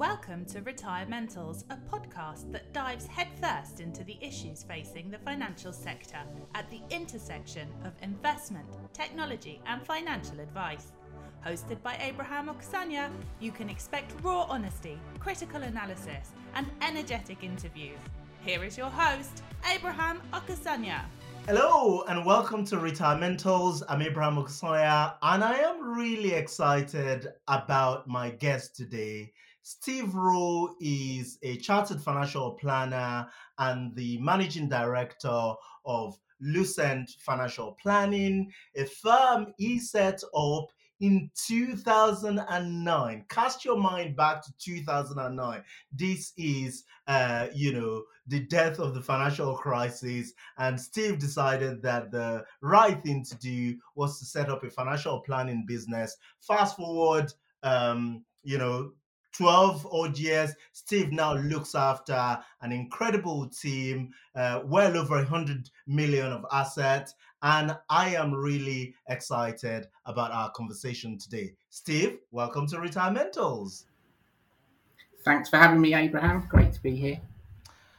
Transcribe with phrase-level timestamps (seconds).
[0.00, 6.20] Welcome to Retirementals, a podcast that dives headfirst into the issues facing the financial sector
[6.54, 10.92] at the intersection of investment, technology, and financial advice.
[11.46, 13.10] Hosted by Abraham Okusanya,
[13.40, 17.98] you can expect raw honesty, critical analysis, and energetic interviews.
[18.40, 21.02] Here is your host, Abraham Okusanya.
[21.44, 23.82] Hello and welcome to Retirementals.
[23.86, 29.34] I'm Abraham Okusanya, and I am really excited about my guest today.
[29.70, 33.28] Steve Rowe is a chartered financial planner
[33.58, 35.52] and the managing director
[35.84, 40.66] of Lucent Financial Planning, a firm he set up
[40.98, 43.24] in 2009.
[43.28, 45.62] Cast your mind back to 2009.
[45.92, 52.10] This is, uh, you know, the death of the financial crisis, and Steve decided that
[52.10, 56.16] the right thing to do was to set up a financial planning business.
[56.40, 58.90] Fast forward, um, you know,
[59.32, 66.32] 12 odd years, Steve now looks after an incredible team, uh, well over 100 million
[66.32, 67.14] of assets.
[67.42, 71.54] And I am really excited about our conversation today.
[71.70, 73.84] Steve, welcome to Retirementals.
[75.24, 76.46] Thanks for having me, Abraham.
[76.48, 77.20] Great to be here.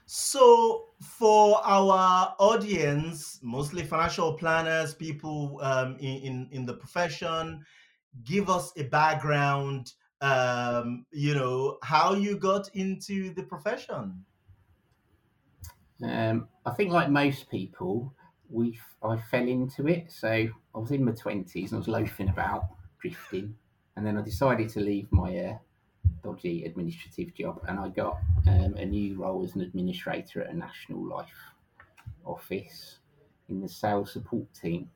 [0.05, 7.65] So, for our audience, mostly financial planners, people um, in, in, in the profession,
[8.25, 14.23] give us a background um, you know, how you got into the profession.
[16.03, 18.13] Um, I think, like most people,
[18.49, 20.11] we I fell into it.
[20.11, 22.65] So I was in my twenties and I was loafing about,
[22.99, 23.55] drifting,
[23.95, 25.57] and then I decided to leave my uh,
[26.23, 30.57] dodgy administrative job, and I got um, a new role as an administrator at a
[30.57, 31.27] national life
[32.25, 32.99] office
[33.49, 34.89] in the sales support team.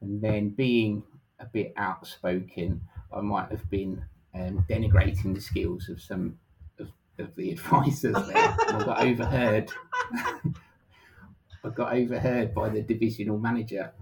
[0.00, 1.02] And then, being
[1.40, 2.80] a bit outspoken,
[3.14, 6.38] I might have been um, denigrating the skills of some
[6.78, 8.56] of, of the advisors there.
[8.58, 9.70] I got overheard.
[11.64, 13.92] I got overheard by the divisional manager,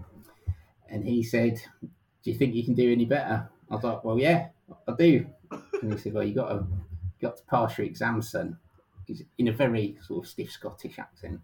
[0.89, 4.47] and he said, "Do you think you can do any better?" I thought, "Well, yeah,
[4.87, 5.27] I do."
[5.81, 6.65] And he said, "Well, you got to
[7.21, 8.57] got to pass your exam, son."
[9.05, 11.39] He's in a very sort of stiff Scottish accent.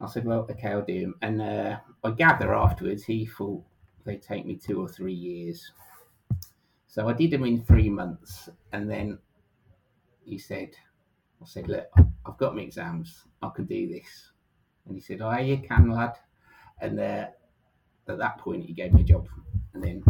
[0.00, 3.64] I said, "Well, okay, I'll do them." And uh, I gather afterwards he thought
[4.04, 5.72] they'd take me two or three years
[6.92, 9.18] so I did them in three months, and then
[10.26, 10.76] he said,
[11.40, 11.88] "I said, look,
[12.26, 13.24] I've got my exams.
[13.40, 14.32] I can do this."
[14.84, 16.18] And he said, "Oh, you can, lad."
[16.82, 17.28] And uh,
[18.08, 19.26] at that point, he gave me a job,
[19.72, 20.04] and then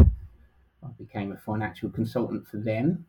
[0.83, 3.05] I became a financial consultant for them,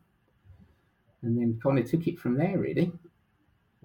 [1.21, 2.93] and then kind of took it from there, really.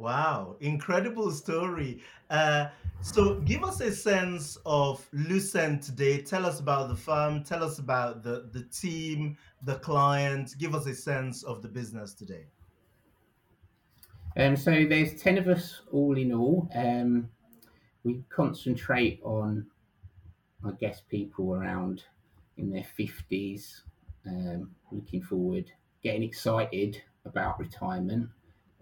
[0.00, 2.00] Wow, incredible story.
[2.30, 2.68] Uh,
[3.02, 6.22] so, give us a sense of Lucent today.
[6.22, 7.44] Tell us about the firm.
[7.44, 10.54] Tell us about the the team, the client.
[10.58, 12.46] Give us a sense of the business today.
[14.38, 16.70] Um, so there's ten of us all in all.
[16.74, 17.28] Um,
[18.02, 19.66] we concentrate on,
[20.64, 22.04] I guess, people around
[22.56, 23.82] in their fifties,
[24.26, 25.70] um, looking forward,
[26.02, 28.30] getting excited about retirement.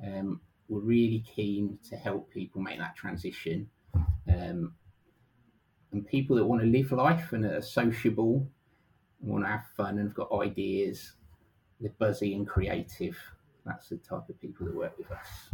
[0.00, 3.68] Um, we're really keen to help people make that transition.
[4.28, 4.74] Um,
[5.92, 8.46] and people that want to live life and are sociable,
[9.20, 11.12] want to have fun and have got ideas,
[11.80, 13.16] they're buzzy and creative.
[13.64, 15.50] That's the type of people that work with us.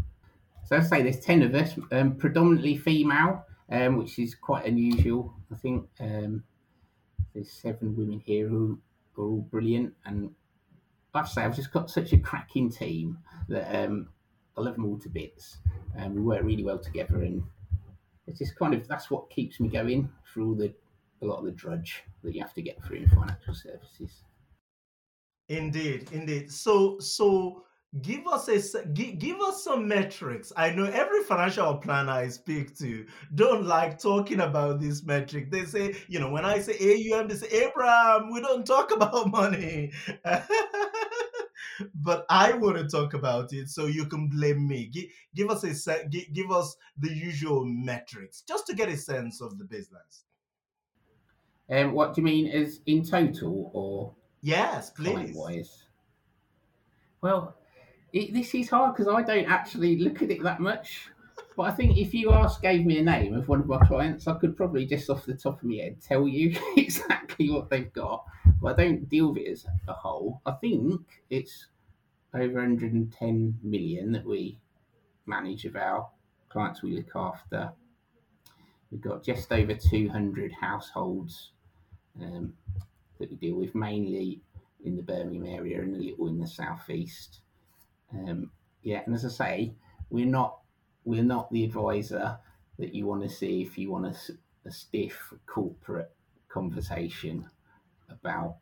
[0.66, 5.34] So I say there's 10 of us, um, predominantly female, um, which is quite unusual.
[5.52, 6.42] I think um,
[7.34, 8.78] there's seven women here who
[9.18, 9.94] are all brilliant.
[10.06, 10.30] And
[11.14, 14.08] I say, I've just got such a cracking team that um,
[14.56, 15.58] I love them all to bits,
[15.96, 17.22] and we work really well together.
[17.22, 17.42] And
[18.26, 20.74] it's just kind of that's what keeps me going through all the
[21.22, 24.22] a lot of the drudge that you have to get through in financial services.
[25.48, 26.50] Indeed, indeed.
[26.50, 27.64] So, so
[28.02, 30.52] give us a give, give us some metrics.
[30.56, 35.50] I know every financial planner I speak to don't like talking about this metric.
[35.50, 39.30] They say, you know, when I say AUM, they say, Abraham, we don't talk about
[39.30, 39.92] money.
[41.94, 44.86] but I want to talk about it, so you can blame me.
[44.86, 45.04] Give,
[45.34, 46.10] give us a set.
[46.10, 50.24] Give, give us the usual metrics, just to get a sense of the business.
[51.70, 55.34] Um, what do you mean is in total, or yes, please?
[55.34, 55.84] Wise.
[57.22, 57.56] Well,
[58.12, 61.08] it, this is hard because I don't actually look at it that much.
[61.56, 64.26] But I think if you ask, gave me a name of one of my clients,
[64.26, 67.92] I could probably just off the top of my head tell you exactly what they've
[67.92, 68.24] got.
[68.60, 70.40] But I don't deal with it as a whole.
[70.46, 71.68] I think it's
[72.34, 74.58] over 110 million that we
[75.26, 76.08] manage of our
[76.48, 77.72] clients we look after.
[78.90, 81.52] We've got just over 200 households
[82.20, 82.54] um,
[83.18, 84.40] that we deal with, mainly
[84.84, 87.40] in the Birmingham area and a little in the southeast.
[88.12, 88.50] Um,
[88.82, 89.74] yeah, and as I say,
[90.10, 90.58] we're not
[91.04, 92.38] we're not the advisor
[92.78, 96.10] that you want to see if you want a, a stiff corporate
[96.48, 97.44] conversation
[98.10, 98.56] about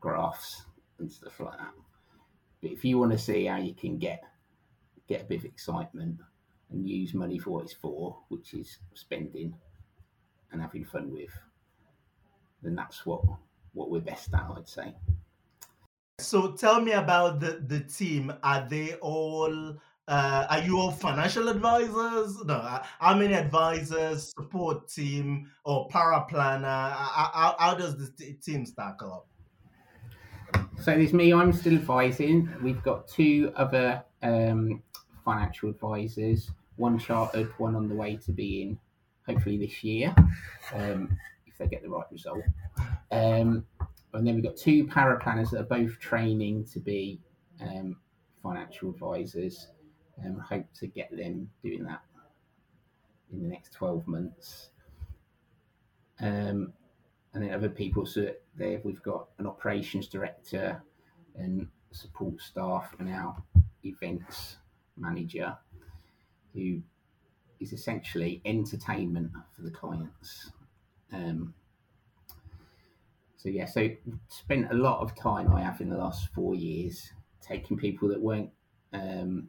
[0.00, 0.62] graphs
[0.98, 1.74] and stuff like that.
[2.62, 4.22] But if you want to see how you can get
[5.08, 6.18] get a bit of excitement
[6.70, 9.54] and use money for what it's for, which is spending
[10.52, 11.30] and having fun with,
[12.62, 13.22] then that's what
[13.72, 14.94] what we're best at, I'd say.
[16.20, 18.32] So tell me about the the team.
[18.42, 19.76] Are they all?
[20.08, 22.42] Uh, are you all financial advisors?
[22.46, 22.54] No.
[22.54, 26.66] uh, How many advisors, support team, or para planner?
[26.66, 29.26] How, how, how does the team stack up?
[30.80, 32.48] So there's me, I'm still advising.
[32.62, 34.82] We've got two other um,
[35.26, 38.78] financial advisors, one chartered, one on the way to being
[39.26, 40.14] hopefully this year,
[40.74, 41.14] um,
[41.46, 42.40] if they get the right result.
[43.10, 43.66] Um,
[44.14, 47.20] and then we've got two para planners that are both training to be
[47.60, 47.94] um,
[48.42, 49.68] financial advisors
[50.22, 52.02] and hope to get them doing that
[53.32, 54.70] in the next 12 months.
[56.20, 56.72] Um,
[57.34, 60.82] and then other people, so there we've got an operations director
[61.36, 63.36] and support staff and our
[63.84, 64.56] events
[64.96, 65.56] manager
[66.54, 66.80] who
[67.60, 70.50] is essentially entertainment for the clients.
[71.12, 71.54] Um,
[73.36, 73.88] so yeah, so
[74.28, 78.20] spent a lot of time I have in the last four years taking people that
[78.20, 78.50] weren't
[78.92, 79.48] um,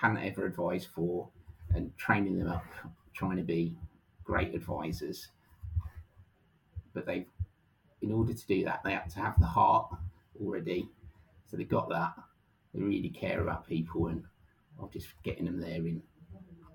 [0.00, 1.28] hadn't ever advised for
[1.74, 2.64] and training them up,
[3.14, 3.76] trying to be
[4.24, 5.28] great advisors.
[6.94, 7.26] But they,
[8.02, 9.90] in order to do that, they had to have the heart
[10.40, 10.88] already.
[11.46, 12.14] So they got that.
[12.74, 14.22] They really care about people, and
[14.80, 16.02] I'm just getting them there in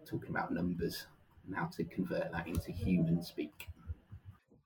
[0.06, 1.06] talking about numbers
[1.46, 3.68] and how to convert that into human speak.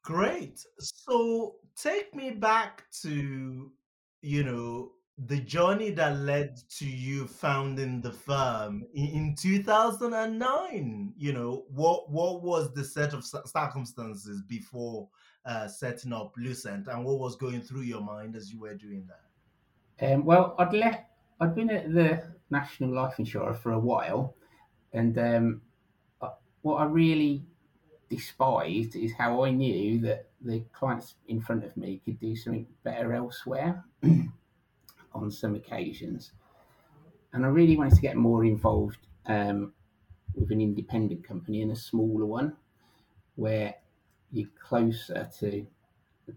[0.01, 0.65] Great.
[0.79, 3.71] So take me back to,
[4.21, 4.91] you know,
[5.25, 11.13] the journey that led to you founding the firm in, in 2009.
[11.17, 15.09] You know, what what was the set of circumstances before
[15.45, 19.07] uh, setting up Lucent, and what was going through your mind as you were doing
[19.07, 20.13] that?
[20.13, 21.03] Um, well, I'd left.
[21.39, 24.35] I'd been at the National Life Insurer for a while,
[24.93, 25.61] and um,
[26.21, 26.29] I-
[26.61, 27.43] what I really
[28.09, 32.67] despised is how I knew that the clients in front of me could do something
[32.83, 33.83] better elsewhere
[35.13, 36.31] on some occasions,
[37.33, 39.73] and I really wanted to get more involved um,
[40.35, 42.57] with an independent company and a smaller one,
[43.35, 43.75] where
[44.31, 45.65] you're closer to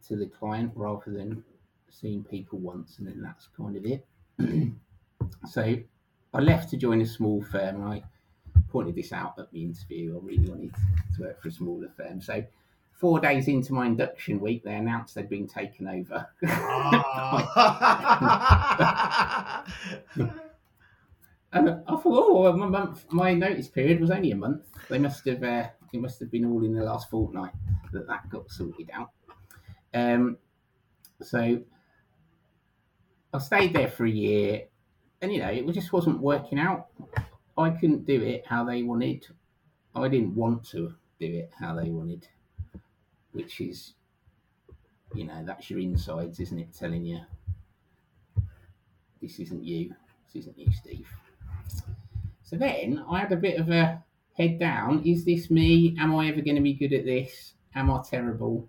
[0.06, 1.44] to the client rather than
[1.88, 4.06] seeing people once and then that's kind of it.
[5.50, 5.76] so
[6.32, 7.82] I left to join a small firm.
[7.84, 8.04] I
[8.68, 10.16] pointed this out at the interview.
[10.16, 10.74] I really wanted
[11.16, 12.20] to work for a smaller firm.
[12.20, 12.44] So
[13.00, 16.28] four days into my induction week, they announced they'd been taken over.
[16.46, 18.04] Ah.
[21.52, 24.66] and I thought, oh, my month, my notice period was only a month.
[24.90, 27.52] They must have, uh, it must have been all in the last fortnight
[27.92, 29.10] that that got sorted out.
[29.94, 30.36] Um,
[31.22, 31.60] so
[33.32, 34.64] I stayed there for a year,
[35.22, 36.88] and you know, it just wasn't working out.
[37.56, 39.26] I couldn't do it how they wanted.
[39.94, 42.28] I didn't want to do it how they wanted,
[43.32, 43.94] which is,
[45.14, 46.74] you know, that's your insides, isn't it?
[46.76, 47.20] Telling you
[49.20, 49.94] this isn't you,
[50.26, 51.06] this isn't you, Steve.
[52.42, 54.02] So then I had a bit of a
[54.36, 55.02] head down.
[55.04, 55.96] Is this me?
[55.98, 57.54] Am I ever going to be good at this?
[57.74, 58.68] Am I terrible?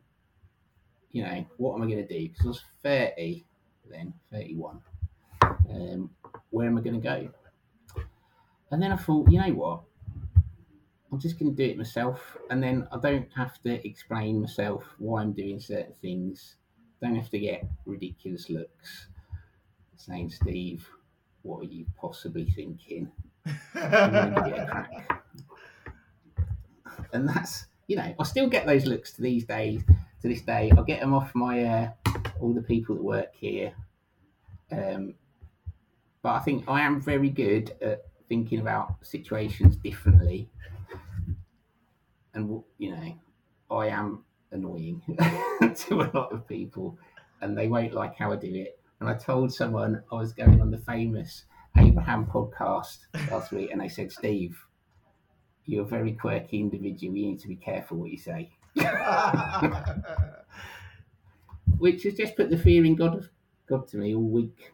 [1.12, 2.29] You know, what am I going to do?
[2.29, 3.45] Because I was 30
[3.89, 4.81] then, 31.
[5.69, 6.09] Um,
[6.50, 7.29] where am I going to go?
[8.71, 9.81] And then I thought, you know what?
[11.12, 12.38] I'm just going to do it myself.
[12.50, 16.56] And then I don't have to explain myself why I'm doing certain things.
[17.01, 19.08] Don't have to get ridiculous looks
[19.98, 20.88] saying, Steve,
[21.44, 23.12] what are you possibly thinking?
[27.13, 29.84] And that's, you know, I still get those looks to these days.
[30.22, 31.89] To this day, I get them off my uh,
[32.39, 33.74] all the people that work here.
[34.72, 35.15] Um,
[36.22, 40.48] but I think I am very good at thinking about situations differently.
[42.33, 43.13] And you know,
[43.69, 45.01] I am annoying
[45.75, 46.97] to a lot of people,
[47.41, 48.79] and they won't like how I do it.
[49.00, 51.45] And I told someone I was going on the famous
[51.77, 54.57] Abraham podcast last week, and they said, "Steve,
[55.65, 57.15] you're a very quirky individual.
[57.15, 58.51] You need to be careful what you say."
[61.77, 63.27] Which has just put the fear in God
[63.67, 64.71] God to me all week.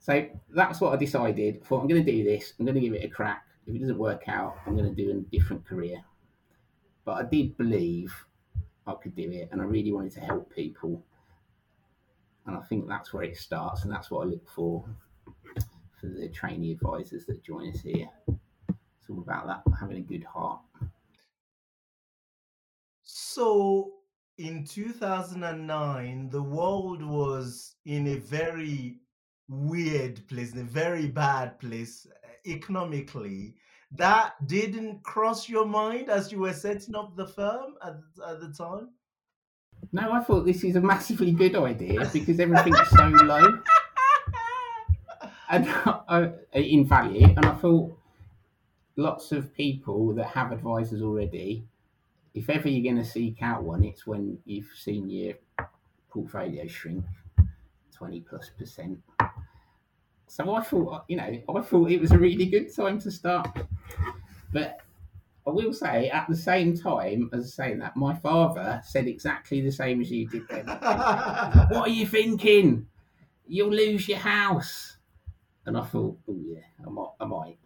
[0.00, 1.60] So that's what I decided.
[1.62, 2.54] I thought I'm going to do this.
[2.58, 3.46] I'm going to give it a crack.
[3.66, 6.02] If it doesn't work out, I'm going to do a different career.
[7.04, 8.14] But I did believe
[8.86, 11.04] I could do it, and I really wanted to help people.
[12.46, 14.84] And I think that's where it starts, and that's what I look for.
[16.00, 18.08] For the trainee advisors that join us here.
[18.26, 20.60] It's all about that, having a good heart.
[23.04, 23.92] So
[24.38, 28.98] in 2009, the world was in a very
[29.48, 32.08] weird place, in a very bad place
[32.46, 33.54] economically.
[33.92, 37.96] That didn't cross your mind as you were setting up the firm at,
[38.26, 38.90] at the time?
[39.92, 43.58] No, I thought this is a massively good idea because everything's so low
[45.50, 47.26] and uh, in value.
[47.26, 47.92] And I thought
[48.96, 51.64] lots of people that have advisors already,
[52.34, 55.34] if ever you're going to seek out one, it's when you've seen your
[56.10, 57.04] portfolio shrink
[57.94, 58.98] 20 plus percent.
[60.32, 63.54] So I thought, you know, I thought it was a really good time to start.
[64.50, 64.78] But
[65.46, 69.70] I will say, at the same time as saying that, my father said exactly the
[69.70, 70.66] same as you did then.
[70.66, 72.86] what are you thinking?
[73.46, 74.96] You'll lose your house.
[75.66, 77.58] And I thought, oh yeah, I might, I might,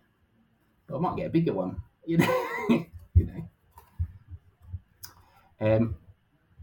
[0.88, 1.80] but I might get a bigger one.
[2.08, 3.48] You know, you know.
[5.60, 5.96] Um.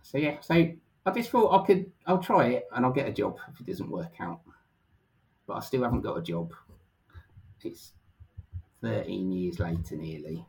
[0.02, 3.12] So yeah, so I just thought I could, I'll try it and I'll get a
[3.12, 4.40] job if it doesn't work out.
[5.48, 6.54] But I still haven't got a job.
[7.64, 7.94] It's
[8.82, 10.46] 13 years later, nearly.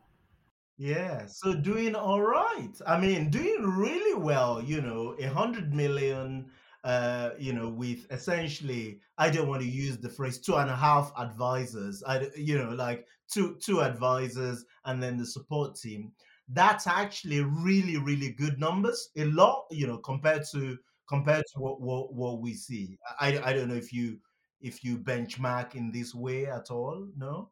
[0.77, 2.73] Yeah, so doing all right.
[2.87, 6.51] I mean, doing really well, you know, a hundred million,
[6.83, 10.75] uh, you know, with essentially, I don't want to use the phrase two and a
[10.77, 12.03] half advisors.
[12.05, 16.13] I, you know, like two two advisors and then the support team.
[16.49, 19.11] That's actually really, really good numbers.
[19.17, 20.77] A lot, you know, compared to
[21.09, 22.99] compared to what what, what we see.
[23.21, 24.19] I I don't know if you
[24.65, 27.07] if you benchmark in this way at all.
[27.19, 27.51] No.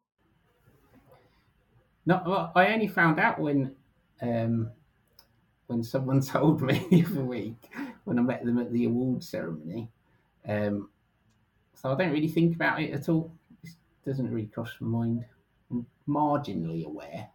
[2.07, 3.75] No, well, I only found out when
[4.21, 4.71] um,
[5.67, 7.69] when someone told me the other week
[8.03, 9.89] when I met them at the award ceremony.
[10.47, 10.89] Um,
[11.75, 13.31] so I don't really think about it at all.
[13.63, 13.69] It
[14.05, 15.25] doesn't really cross my mind.
[15.69, 17.29] I'm marginally aware,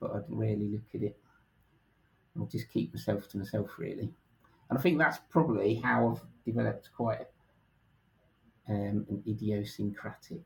[0.00, 1.18] but I really look at it.
[2.38, 4.10] I'll just keep myself to myself, really.
[4.70, 7.26] And I think that's probably how I've developed quite
[8.68, 10.44] um, an idiosyncratic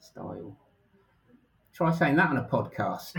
[0.00, 0.56] style.
[1.72, 3.14] Try saying that on a podcast.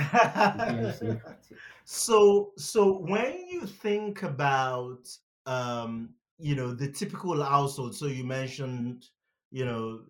[1.85, 5.07] so, so when you think about,
[5.45, 9.07] um, you know, the typical household, so you mentioned,
[9.51, 10.01] you know,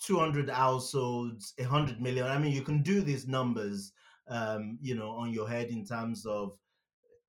[0.00, 2.26] 200 households, 100 million.
[2.26, 3.92] I mean, you can do these numbers,
[4.28, 6.58] um, you know, on your head in terms of,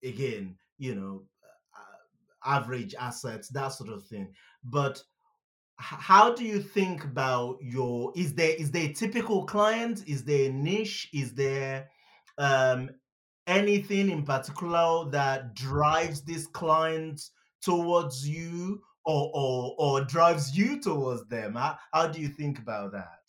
[0.03, 1.23] again, you know,
[1.75, 4.33] uh, average assets, that sort of thing.
[4.63, 5.01] But
[5.77, 10.03] how do you think about your is there is there a typical client?
[10.07, 11.09] Is there a niche?
[11.13, 11.89] Is there
[12.37, 12.89] um
[13.47, 17.21] anything in particular that drives this client
[17.61, 21.55] towards you or or, or drives you towards them?
[21.55, 23.19] How, how do you think about that?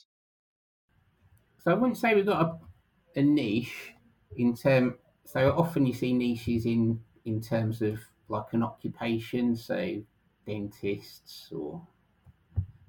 [1.59, 3.93] So i wouldn't say we've got a, a niche
[4.37, 7.99] in term so often you see niches in in terms of
[8.29, 10.01] like an occupation so
[10.47, 11.83] dentists or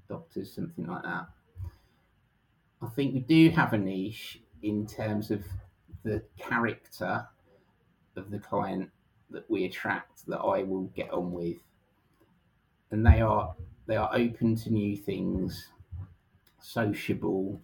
[0.08, 1.28] doctors, something like that.
[2.82, 5.44] I think we do have a niche in terms of
[6.04, 7.28] the character
[8.16, 8.90] of the client
[9.30, 11.58] that we attract that I will get on with.
[12.92, 13.56] And they are
[13.88, 15.70] they are open to new things,
[16.60, 17.62] sociable,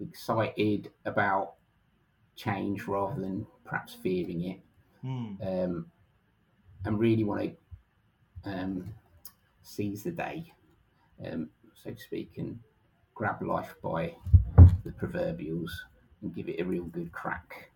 [0.00, 1.54] excited about
[2.34, 4.60] change rather than perhaps fearing it.
[5.04, 5.64] Mm.
[5.64, 5.86] Um,
[6.84, 7.52] and really want
[8.44, 8.94] to um,
[9.62, 10.52] seize the day.
[11.24, 11.48] Um,
[11.82, 12.58] so to speak, and
[13.14, 14.14] grab life by
[14.84, 15.84] the proverbials
[16.22, 17.70] and give it a real good crack.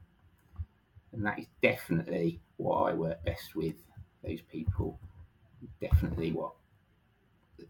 [1.13, 3.75] And that is definitely what I work best with,
[4.23, 4.99] those people.
[5.81, 6.53] Definitely what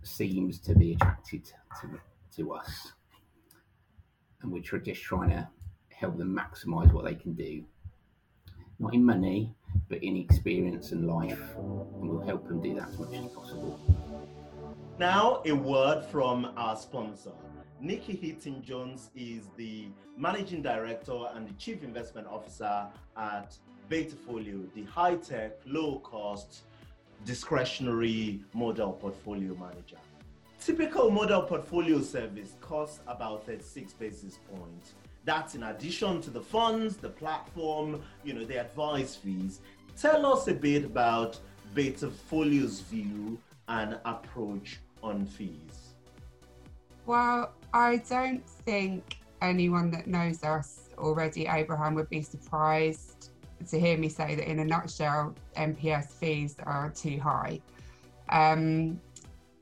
[0.02, 1.44] seems to be attracted
[1.80, 2.00] to,
[2.36, 2.92] to us.
[4.42, 5.48] And we're just trying to
[5.88, 7.64] help them maximize what they can do.
[8.78, 9.54] Not in money,
[9.88, 11.40] but in experience and life.
[11.56, 14.09] And we'll help them do that as much as possible.
[15.00, 17.32] Now, a word from our sponsor.
[17.80, 19.86] Nikki Heaton Jones is the
[20.18, 23.56] Managing Director and the Chief Investment Officer at
[23.90, 26.64] Betafolio, the high tech, low cost,
[27.24, 29.96] discretionary model portfolio manager.
[30.60, 34.92] Typical model portfolio service costs about 36 basis points.
[35.24, 39.60] That's in addition to the funds, the platform, you know, the advice fees.
[39.96, 41.40] Tell us a bit about
[41.74, 43.38] Betafolio's view
[43.70, 45.94] and approach on fees?
[47.06, 53.30] Well, I don't think anyone that knows us already, Abraham, would be surprised
[53.68, 57.60] to hear me say that in a nutshell, MPS fees are too high.
[58.28, 59.00] Um,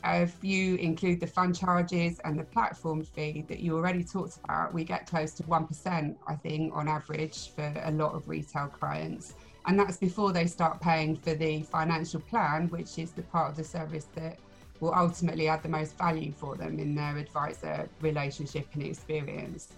[0.04, 4.72] if you include the fund charges and the platform fee that you already talked about,
[4.72, 9.34] we get close to 1%, I think, on average for a lot of retail clients.
[9.66, 13.56] And that's before they start paying for the financial plan, which is the part of
[13.56, 14.38] the service that
[14.80, 19.68] will ultimately add the most value for them in their advisor relationship and experience.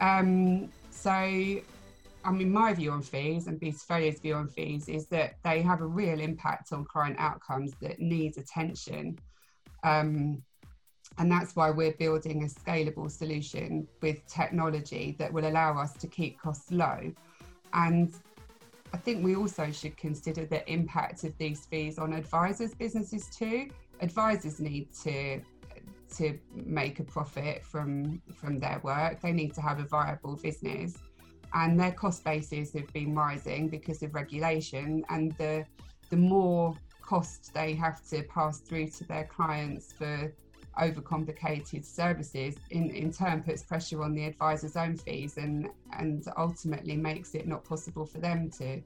[0.00, 5.36] Um, so, I mean, my view on fees and Betafolio's view on fees is that
[5.44, 9.18] they have a real impact on client outcomes that needs attention.
[9.82, 10.42] Um,
[11.18, 16.08] and that's why we're building a scalable solution with technology that will allow us to
[16.08, 17.12] keep costs low.
[17.72, 18.12] And
[18.92, 23.68] I think we also should consider the impact of these fees on advisors' businesses too.
[24.00, 25.40] Advisors need to
[26.16, 29.20] to make a profit from from their work.
[29.20, 30.96] They need to have a viable business,
[31.54, 35.04] and their cost bases have been rising because of regulation.
[35.08, 35.64] And the
[36.10, 40.32] the more cost they have to pass through to their clients for
[40.80, 46.96] overcomplicated services in, in turn puts pressure on the advisor's own fees and and ultimately
[46.96, 48.82] makes it not possible for them to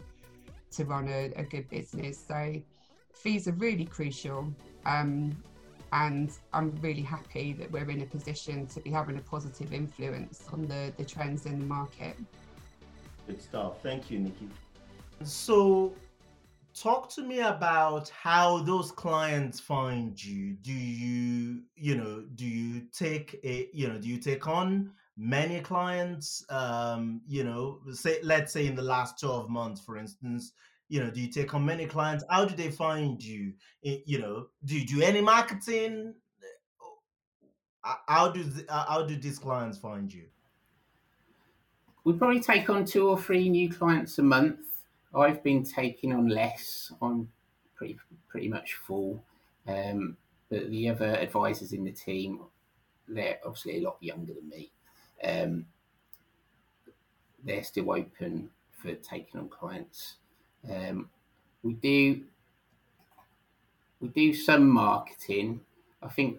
[0.71, 2.55] to run a, a good business so
[3.15, 4.53] fees are really crucial
[4.87, 5.37] um,
[5.93, 10.45] and I'm really happy that we're in a position to be having a positive influence
[10.53, 12.17] on the, the trends in the market.
[13.27, 13.83] Good stuff.
[13.83, 14.49] Thank you, Nikki.
[15.25, 15.95] So
[16.75, 22.83] talk to me about how those clients find you do you you know do you
[22.93, 28.53] take a you know do you take on many clients um you know say let's
[28.53, 30.53] say in the last 12 months for instance
[30.89, 33.53] you know do you take on many clients how do they find you
[33.83, 36.15] you know do you do any marketing
[38.07, 40.25] how do how do these clients find you
[42.05, 44.61] we probably take on two or three new clients a month
[45.15, 46.93] I've been taking on less.
[47.01, 47.31] I'm
[47.75, 49.23] pretty pretty much full.
[49.67, 50.17] Um,
[50.51, 52.41] but the other advisors in the team,
[53.07, 54.71] they're obviously a lot younger than me.
[55.23, 55.67] Um,
[57.45, 60.17] they're still open for taking on clients.
[60.71, 61.09] Um,
[61.63, 62.23] we do
[64.01, 65.61] we do some marketing.
[66.03, 66.39] I think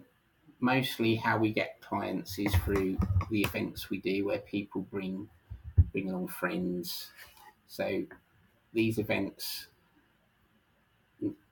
[0.60, 2.98] mostly how we get clients is through
[3.30, 5.28] the events we do, where people bring
[5.92, 7.10] bring along friends.
[7.66, 8.02] So
[8.72, 9.66] these events,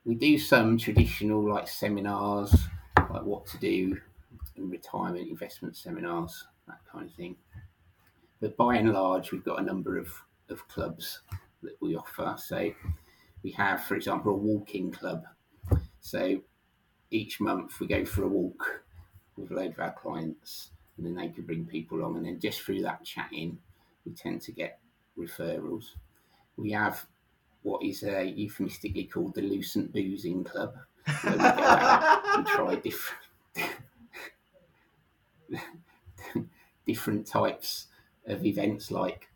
[0.05, 2.55] we do some traditional like seminars,
[2.97, 4.01] like what to do
[4.57, 7.37] in retirement investment seminars, that kind of thing.
[8.41, 10.09] But by and large, we've got a number of,
[10.49, 11.21] of clubs
[11.63, 12.37] that we offer.
[12.39, 12.73] So
[13.43, 15.25] we have, for example, a walking club.
[16.01, 16.41] So
[17.11, 18.83] each month we go for a walk
[19.37, 22.17] with a load of our clients, and then they can bring people along.
[22.17, 23.59] And then just through that chatting,
[24.05, 24.81] we tend to get
[25.19, 25.95] referrals
[26.59, 27.07] we have
[27.63, 30.75] what is uh, euphemistically called the Lucent Boozing Club,
[31.23, 33.23] where we go out and try different
[36.87, 37.87] different types
[38.27, 39.29] of events like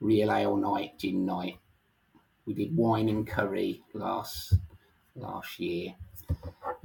[0.00, 1.58] real ale night, gin night.
[2.44, 4.54] We did wine and curry last
[5.14, 5.94] last year.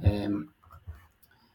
[0.04, 0.52] Um,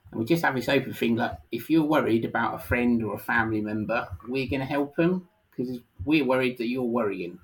[0.10, 3.16] and we just have this open thing like if you're worried about a friend or
[3.16, 7.40] a family member, we're going to help them because we're worried that you're worrying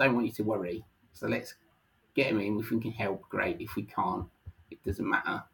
[0.00, 0.84] don't want you to worry.
[1.12, 1.54] So let's
[2.14, 2.58] get them in.
[2.58, 3.60] If we can help, great.
[3.60, 4.26] If we can't,
[4.70, 5.44] it doesn't matter.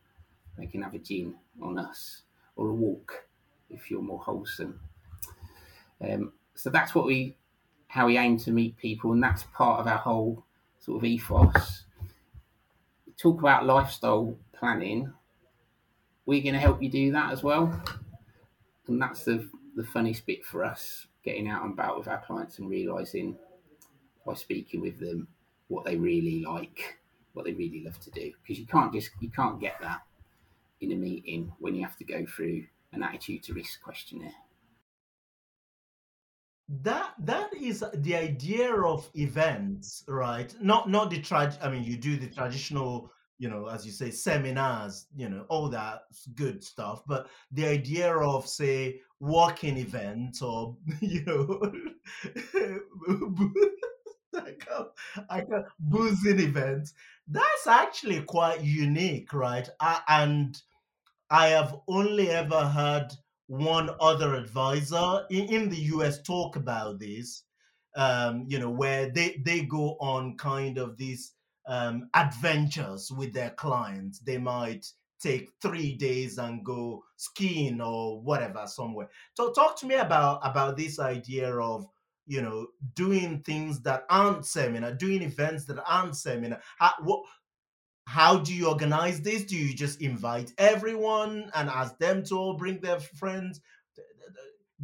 [0.56, 2.22] They can have a gin on us
[2.54, 3.26] or a walk
[3.68, 4.80] if you're more wholesome.
[6.00, 7.36] Um, so that's what we,
[7.96, 10.44] how we aim to meet people, and that's part of our whole
[10.78, 11.84] sort of ethos.
[13.16, 15.14] Talk about lifestyle planning.
[16.26, 17.82] We're going to help you do that as well,
[18.86, 22.58] and that's the the funniest bit for us, getting out and about with our clients
[22.58, 23.38] and realizing
[24.26, 25.28] by speaking with them
[25.68, 26.98] what they really like,
[27.32, 28.30] what they really love to do.
[28.42, 30.02] Because you can't just you can't get that
[30.82, 34.34] in a meeting when you have to go through an attitude to risk questionnaire.
[36.68, 40.52] That that is the idea of events, right?
[40.60, 41.56] Not not the trad.
[41.62, 45.68] I mean, you do the traditional, you know, as you say, seminars, you know, all
[45.68, 46.02] that
[46.34, 47.02] good stuff.
[47.06, 51.72] But the idea of say walking events or you know
[54.34, 54.88] I got,
[55.30, 56.94] I got boozing events.
[57.28, 59.68] That's actually quite unique, right?
[59.80, 60.60] I, and
[61.30, 63.12] I have only ever heard
[63.46, 67.42] one other advisor in, in the US talk about this.
[67.96, 71.32] Um, you know, where they they go on kind of these
[71.66, 74.18] um, adventures with their clients.
[74.18, 74.86] They might
[75.18, 79.08] take three days and go skiing or whatever somewhere.
[79.32, 81.86] So talk to me about about this idea of
[82.26, 86.60] you know, doing things that aren't seminar, doing events that aren't seminar.
[86.78, 87.22] How, what
[88.06, 89.44] how do you organize this?
[89.44, 93.60] Do you just invite everyone and ask them to all bring their friends?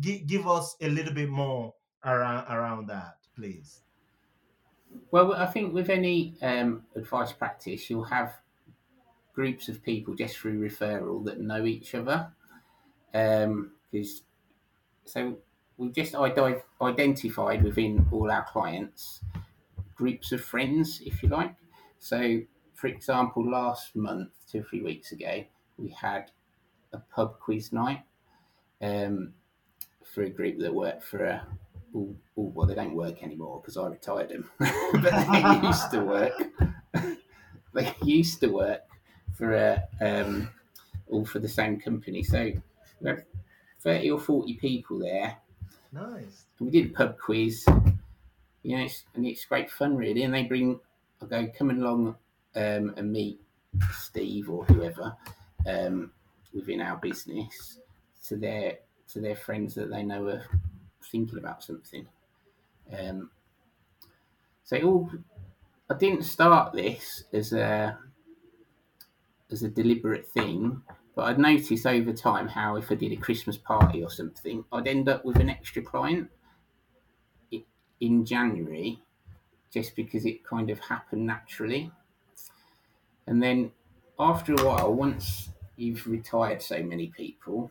[0.01, 3.81] G- give us a little bit more around around that, please.
[5.11, 8.35] Well, I think with any um, advice practice, you'll have
[9.35, 12.33] groups of people just through referral that know each other.
[13.13, 13.73] Because um,
[15.05, 15.39] so
[15.77, 19.21] we've just identified within all our clients
[19.95, 21.55] groups of friends, if you like.
[22.01, 22.41] So,
[22.83, 25.45] for example, last month, two or three weeks ago,
[25.79, 26.33] we had
[26.93, 28.03] a pub quiz night
[28.81, 29.33] um,
[30.05, 31.47] for a group that worked for a.
[31.95, 36.01] Ooh, ooh, well, they don't work anymore because I retired them, but they used to
[36.01, 36.33] work.
[37.73, 38.81] they used to work
[39.33, 40.51] for a um,
[41.09, 42.25] all for the same company.
[42.25, 42.51] So
[43.01, 43.23] we had
[43.79, 45.37] thirty or forty people there.
[45.93, 46.47] Nice.
[46.59, 47.65] we did a pub quiz.
[48.65, 50.25] You know, it's, and it's great fun really.
[50.25, 50.81] And they bring,
[51.23, 52.17] I go coming along
[52.55, 53.41] um, and meet
[53.93, 55.17] Steve or whoever
[55.67, 56.11] um,
[56.53, 57.79] within our business
[58.27, 60.45] to their to their friends that they know are
[61.11, 62.07] thinking about something.
[62.99, 63.31] Um,
[64.65, 65.11] so all,
[65.91, 67.99] I didn't start this as a
[69.51, 70.83] as a deliberate thing,
[71.15, 74.89] but I'd noticed over time how if I did a Christmas party or something, I'd
[74.89, 76.31] end up with an extra client
[78.03, 79.01] in January
[79.73, 81.91] just because it kind of happened naturally.
[83.27, 83.73] And then
[84.19, 87.71] after a while, once you've retired so many people,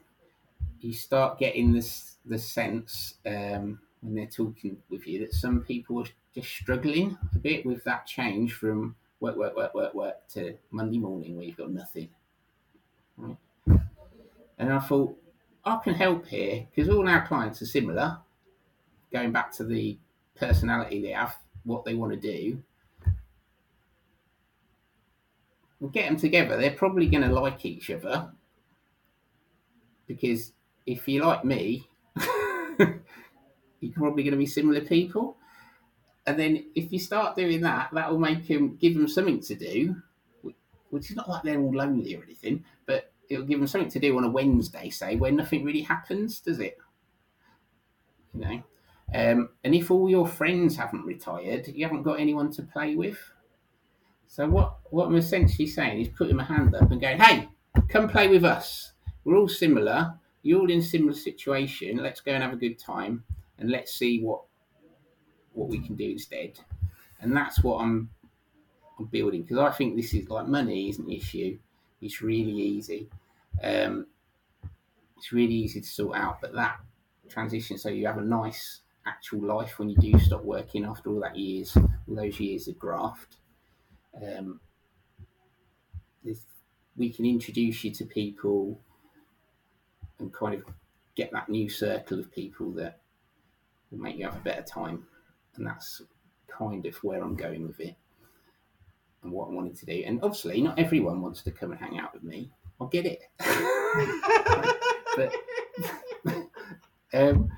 [0.79, 5.99] you start getting this the sense um, when they're talking with you that some people
[5.99, 10.55] are just struggling a bit with that change from work, work, work, work, work to
[10.71, 12.09] Monday morning where you've got nothing.
[13.17, 13.37] Right?
[14.57, 15.17] And I thought,
[15.63, 18.17] I can help here because all our clients are similar.
[19.11, 19.97] Going back to the
[20.35, 22.61] personality they have, what they want to do.
[25.81, 26.57] We'll get them together.
[26.57, 28.31] They're probably going to like each other
[30.07, 30.53] because
[30.85, 31.89] if you like me,
[32.77, 35.37] you're probably going to be similar people.
[36.27, 39.55] And then if you start doing that, that will make them give them something to
[39.55, 39.95] do,
[40.91, 43.99] which is not like they're all lonely or anything, but it'll give them something to
[43.99, 46.77] do on a Wednesday, say, where nothing really happens, does it?
[48.35, 48.63] You know.
[49.13, 53.17] Um, and if all your friends haven't retired, you haven't got anyone to play with.
[54.31, 57.49] So what what I'm essentially saying is putting my hand up and going, "Hey,
[57.89, 58.93] come play with us.
[59.25, 60.17] We're all similar.
[60.41, 61.97] You're all in a similar situation.
[61.97, 63.25] Let's go and have a good time,
[63.57, 64.43] and let's see what
[65.51, 66.61] what we can do instead."
[67.19, 68.09] And that's what I'm
[68.97, 71.59] I'm building because I think this is like money isn't the issue.
[71.99, 73.09] It's really easy.
[73.61, 74.07] Um,
[75.17, 76.79] it's really easy to sort out, but that
[77.27, 81.19] transition so you have a nice actual life when you do stop working after all
[81.19, 83.40] that years, all those years of graft.
[84.15, 84.59] Um,
[86.97, 88.79] we can introduce you to people
[90.19, 90.63] and kind of
[91.15, 92.99] get that new circle of people that
[93.89, 95.05] will make you have a better time.
[95.55, 96.01] And that's
[96.47, 97.95] kind of where I'm going with it
[99.23, 100.03] and what I wanted to do.
[100.05, 102.51] And obviously, not everyone wants to come and hang out with me.
[102.79, 103.23] I get it.
[105.15, 105.33] but
[107.13, 107.49] um,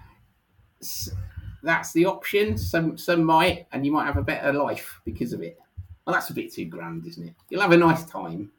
[1.61, 2.57] that's the option.
[2.57, 5.59] Some some might, and you might have a better life because of it.
[6.05, 7.35] Well, that's a bit too grand, isn't it?
[7.49, 8.51] You'll have a nice time,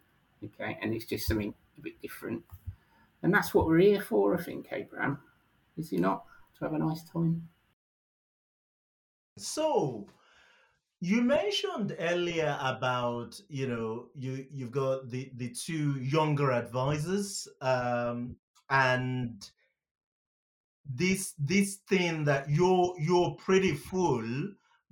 [0.44, 2.42] okay, and it's just something a bit different,
[3.22, 5.18] and that's what we're here for, I think, Abraham.
[5.76, 6.24] Is it not
[6.58, 7.48] to have a nice time?
[9.36, 10.06] So,
[11.00, 18.36] you mentioned earlier about you know you you've got the the two younger advisors um,
[18.70, 19.50] and
[20.88, 24.24] this this thing that you're you're pretty full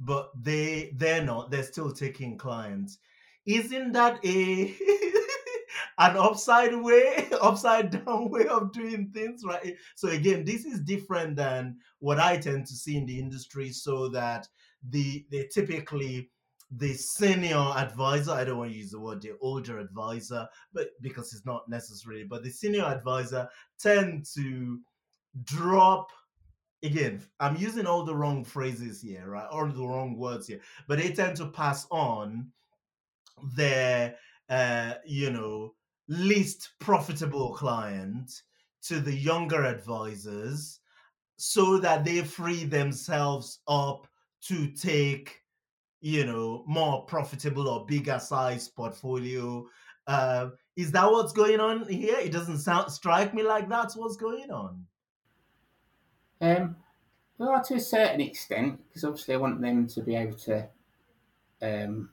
[0.04, 2.98] but they they're not they're still taking clients.
[3.46, 4.74] Isn't that a
[5.98, 9.76] an upside way upside down way of doing things right?
[9.94, 14.08] So again this is different than what i tend to see in the industry so
[14.08, 14.48] that
[14.90, 16.30] the they typically
[16.76, 21.32] the senior advisor i don't want to use the word the older advisor but because
[21.32, 24.80] it's not necessary, but the senior advisor tend to
[25.44, 26.10] drop
[26.82, 29.46] again i'm using all the wrong phrases here right?
[29.50, 32.48] All the wrong words here but they tend to pass on
[33.54, 34.16] their
[34.48, 35.74] uh you know
[36.08, 38.30] least profitable client
[38.82, 40.80] to the younger advisors
[41.36, 44.06] so that they free themselves up
[44.42, 45.40] to take
[46.00, 49.64] you know more profitable or bigger size portfolio.
[50.06, 52.18] Uh, is that what's going on here?
[52.18, 54.84] It doesn't sound strike me like that's what's going on
[56.42, 56.76] um,
[57.38, 60.68] well, to a certain extent, because obviously I want them to be able to
[61.62, 62.10] um,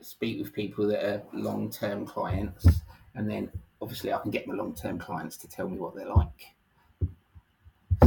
[0.00, 2.66] speak with people that are long term clients,
[3.14, 3.50] and then
[3.82, 6.54] obviously I can get my long term clients to tell me what they're like.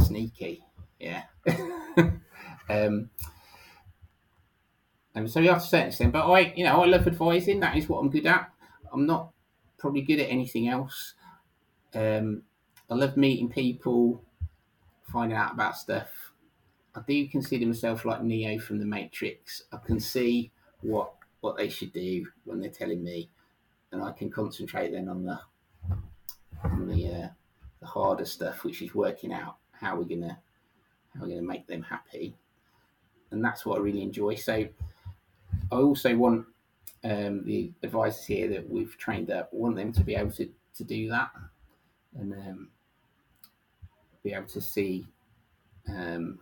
[0.04, 0.64] Sneaky,
[0.98, 1.24] yeah.
[2.68, 3.10] um,
[5.14, 7.60] and so you have to certain extent, but I, you know, I love advising.
[7.60, 8.50] That is what I'm good at.
[8.92, 9.30] I'm not
[9.78, 11.14] probably good at anything else.
[11.94, 12.42] Um,
[12.90, 14.22] I love meeting people,
[15.12, 16.32] finding out about stuff.
[16.94, 19.62] I do consider myself like Neo from the Matrix.
[19.72, 23.28] I can see what what they should do when they're telling me,
[23.90, 25.38] and I can concentrate then on the
[26.64, 27.28] on the uh,
[27.80, 30.38] the harder stuff, which is working out how we're gonna
[31.14, 32.34] how we're gonna make them happy,
[33.30, 34.34] and that's what I really enjoy.
[34.34, 34.66] So
[35.72, 36.46] I also want
[37.04, 40.84] um, the advisors here that we've trained up, want them to be able to, to
[40.84, 41.30] do that
[42.18, 42.68] and um,
[44.22, 45.06] be able to see
[45.88, 46.38] um,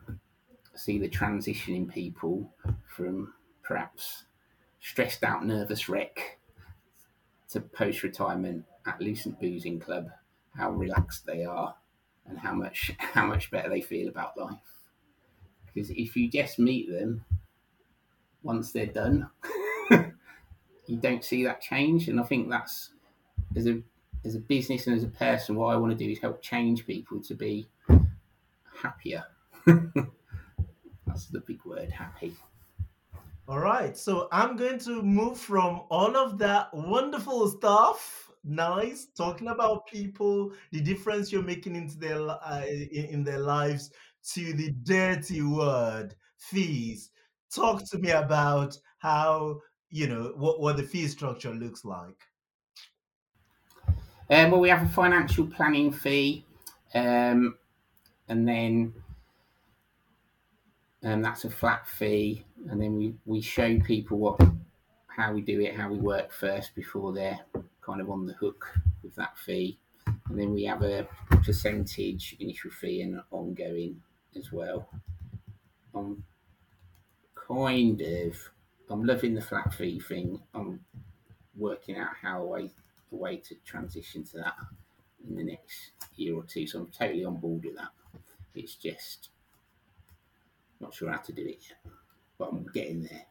[0.74, 2.52] see the transition in people
[2.86, 4.24] from perhaps
[4.80, 6.38] stressed out, nervous wreck
[7.50, 10.08] to post retirement at Lucent Boozing Club,
[10.56, 11.74] how relaxed they are
[12.26, 14.56] and how much how much better they feel about life.
[15.72, 17.24] Because if you just meet them
[18.42, 19.28] once they're done,
[19.90, 22.08] you don't see that change.
[22.08, 22.90] And I think that's
[23.54, 23.80] as a
[24.24, 26.86] as a business and as a person, what I want to do is help change
[26.86, 27.68] people to be
[28.82, 29.24] happier.
[29.66, 32.34] that's the big word, happy.
[33.48, 39.48] All right, so I'm going to move from all of that wonderful stuff, nice, talking
[39.48, 43.90] about people, the difference you're making into their uh, in, their lives,
[44.34, 47.10] to the dirty word, fees.
[47.52, 52.22] Talk to me about how you know what what the fee structure looks like.
[54.30, 56.44] Um, well, we have a financial planning fee,
[56.94, 57.56] um,
[58.28, 58.94] and then
[61.02, 64.40] and that's a flat fee, and then we, we show people what
[65.08, 67.40] how we do it, how we work first before they're
[67.80, 68.66] kind of on the hook
[69.02, 71.08] with that fee, and then we have a
[71.42, 74.00] percentage initial fee and ongoing
[74.36, 74.88] as well.
[75.92, 76.22] I'm
[77.34, 78.36] kind of
[78.88, 80.40] I'm loving the flat fee thing.
[80.54, 80.78] I'm
[81.56, 82.70] working out how I
[83.10, 84.54] the way to transition to that
[85.28, 86.66] in the next year or two.
[86.66, 87.90] So I'm totally on board with that.
[88.54, 89.30] It's just
[90.80, 91.92] not sure how to do it yet,
[92.38, 93.26] but I'm getting there.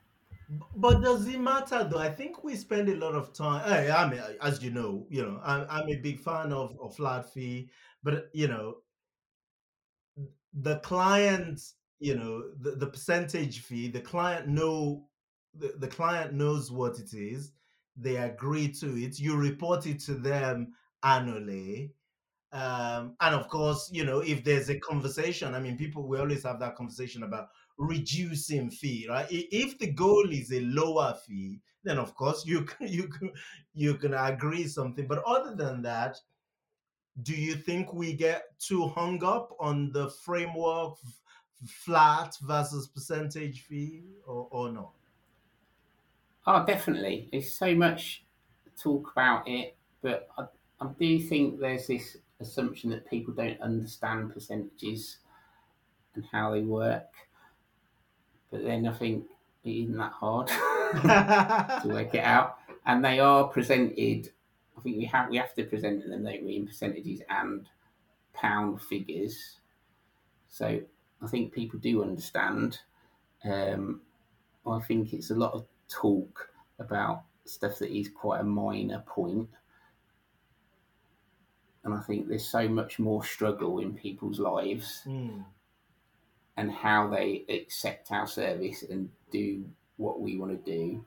[0.76, 2.00] But does it matter though?
[2.00, 3.62] I think we spend a lot of time.
[3.66, 6.96] I, I mean, as you know, you know, I'm, I'm a big fan of, of
[6.96, 7.70] flat fee,
[8.04, 8.78] but you know,
[10.54, 11.62] the client,
[12.00, 15.06] you know, the, the percentage fee, the client know
[15.56, 17.52] the, the client knows what it is.
[18.00, 19.20] They agree to it.
[19.20, 21.92] You report it to them annually
[22.52, 26.44] um, and of course, you know, if there's a conversation, I mean, people we always
[26.44, 29.28] have that conversation about reducing fee, right?
[29.30, 33.32] If the goal is a lower fee, then of course you can you can
[33.74, 35.08] you can agree something.
[35.08, 36.18] But other than that,
[37.22, 40.98] do you think we get too hung up on the framework
[41.68, 44.99] flat versus percentage fee or, or not?
[46.46, 47.30] Oh, definitely.
[47.32, 48.24] There's so much
[48.82, 50.46] talk about it, but I,
[50.82, 55.18] I do think there's this assumption that people don't understand percentages
[56.16, 57.08] and how they work.
[58.52, 59.26] But then I think
[59.64, 60.48] it isn't that hard
[61.82, 62.58] to work it out.
[62.86, 64.32] And they are presented.
[64.78, 67.68] I think we have we have to present them, don't we, in percentages and
[68.34, 69.60] pound figures.
[70.50, 70.82] So
[71.22, 72.80] I think people do understand.
[73.46, 74.02] Um,
[74.68, 76.50] I think it's a lot of talk
[76.80, 79.50] about stuff that is quite a minor point
[81.84, 85.44] and I think there's so much more struggle in people's lives mm.
[86.58, 89.66] and how they accept our service and do
[89.98, 91.06] what we want to do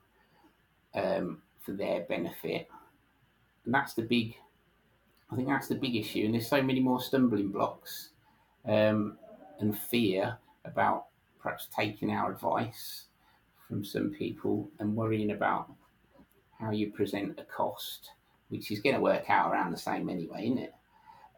[0.95, 2.68] um, for their benefit.
[3.64, 4.35] And that's the big,
[5.31, 6.25] I think that's the big issue.
[6.25, 8.11] And there's so many more stumbling blocks
[8.66, 9.18] um,
[9.61, 11.07] and fear about
[11.40, 13.07] perhaps taking our advice
[13.73, 15.73] from some people and worrying about
[16.61, 18.11] how you present a cost
[18.51, 20.75] which is going to work out around the same anyway, isn't it?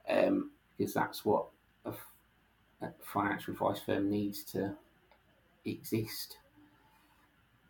[0.08, 1.46] Um, because that's what
[1.84, 1.92] a,
[2.82, 4.74] a, financial advice firm needs to
[5.64, 6.38] exist.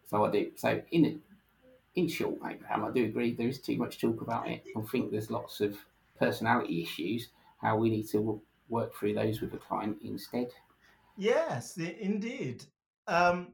[0.08, 0.50] So I do.
[0.56, 1.20] So in
[1.94, 4.64] in short, Abraham, I do agree there is too much talk about it.
[4.74, 5.76] I think there's lots of
[6.18, 7.28] personality issues.
[7.60, 10.48] How we need to work through those with a client instead.
[11.18, 12.64] Yes, indeed.
[13.06, 13.48] Um,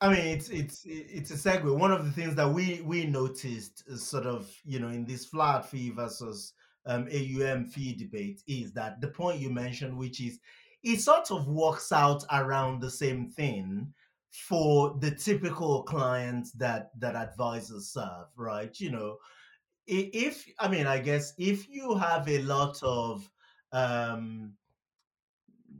[0.00, 1.76] I mean, it's it's it's a segue.
[1.76, 5.68] One of the things that we we noticed, sort of you know, in this flat
[5.68, 6.54] fee versus
[6.86, 10.38] um, AUM fee debate, is that the point you mentioned, which is
[10.82, 13.92] it sort of works out around the same thing,
[14.30, 18.78] for the typical clients that that advisors serve, right?
[18.80, 19.16] You know,
[19.86, 23.28] if I mean, I guess if you have a lot of
[23.72, 24.54] um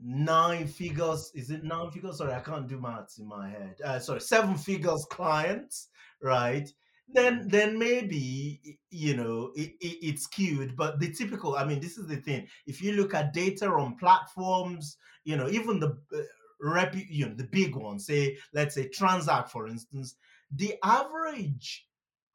[0.02, 2.18] nine figures, is it nine figures?
[2.18, 3.76] Sorry, I can't do maths in my head.
[3.84, 5.88] Uh, sorry, seven figures clients,
[6.22, 6.68] right?
[7.12, 10.76] Then, then maybe you know it, it, it's skewed.
[10.76, 12.46] But the typical, I mean, this is the thing.
[12.66, 16.20] If you look at data on platforms, you know, even the uh,
[16.60, 20.16] rep, you know, the big ones, say, let's say Transact, for instance,
[20.54, 21.86] the average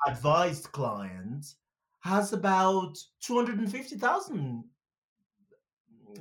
[0.08, 1.46] advised client
[2.02, 4.64] has about 250,000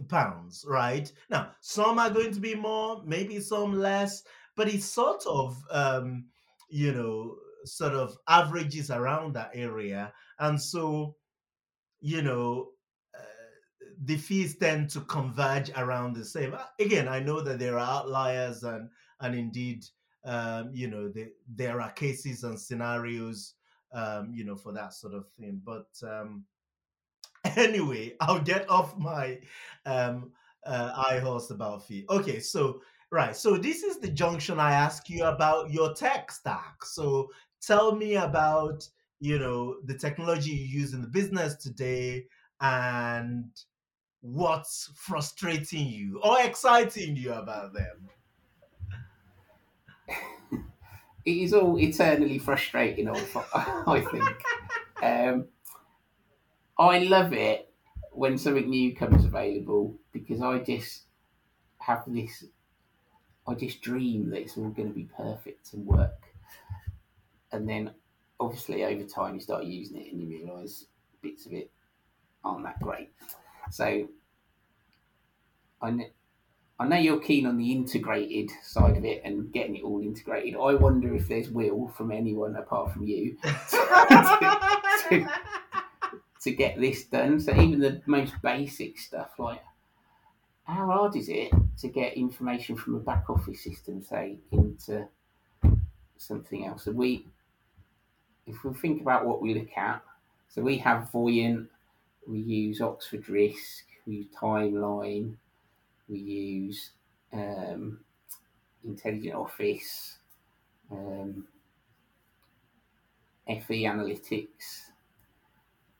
[0.08, 1.10] pounds, right?
[1.30, 4.22] Now, some are going to be more, maybe some less,
[4.56, 6.26] but it's sort of, um,
[6.68, 10.12] you know, sort of averages around that area.
[10.38, 11.16] And so,
[12.00, 12.70] you know,
[13.14, 13.22] uh,
[14.02, 16.54] the fees tend to converge around the same.
[16.78, 19.84] Again, I know that there are outliers and, and indeed,
[20.24, 23.54] um, you know, the, there are cases and scenarios
[23.94, 25.60] um, you know, for that sort of thing.
[25.64, 26.44] But um,
[27.56, 29.38] anyway, I'll get off my
[29.86, 30.32] um,
[30.64, 32.06] uh, eye horse about fee.
[32.08, 32.80] Okay, so
[33.10, 36.84] right, so this is the junction I ask you about your tech stack.
[36.84, 37.28] So
[37.60, 38.86] tell me about
[39.20, 42.26] you know the technology you use in the business today
[42.60, 43.50] and
[44.20, 48.08] what's frustrating you or exciting you about them
[51.24, 53.08] it is all eternally frustrating.
[53.08, 53.14] I
[54.10, 54.24] think.
[55.02, 55.46] Um,
[56.78, 57.72] I love it
[58.12, 61.02] when something new comes available because I just
[61.78, 62.44] have this.
[63.46, 66.22] I just dream that it's all going to be perfect and work,
[67.52, 67.92] and then
[68.40, 70.86] obviously over time you start using it and you realise
[71.22, 71.70] bits of it
[72.42, 73.10] aren't that great.
[73.70, 74.08] So
[75.80, 76.10] I
[76.78, 80.56] I know you're keen on the integrated side of it and getting it all integrated.
[80.56, 85.28] I wonder if there's will from anyone apart from you to, to, to,
[86.52, 87.40] get this done.
[87.40, 89.62] So even the most basic stuff, like
[90.64, 95.06] how hard is it to get information from a back office system, say, into
[96.16, 96.84] something else?
[96.84, 97.26] So we,
[98.46, 100.02] if we think about what we look at,
[100.48, 101.68] so we have Voyant,
[102.26, 105.36] we use Oxford Risk, we use Timeline
[106.08, 106.90] we use
[107.32, 108.00] um,
[108.84, 110.18] Intelligent Office,
[110.90, 111.46] um,
[113.46, 114.90] FE Analytics,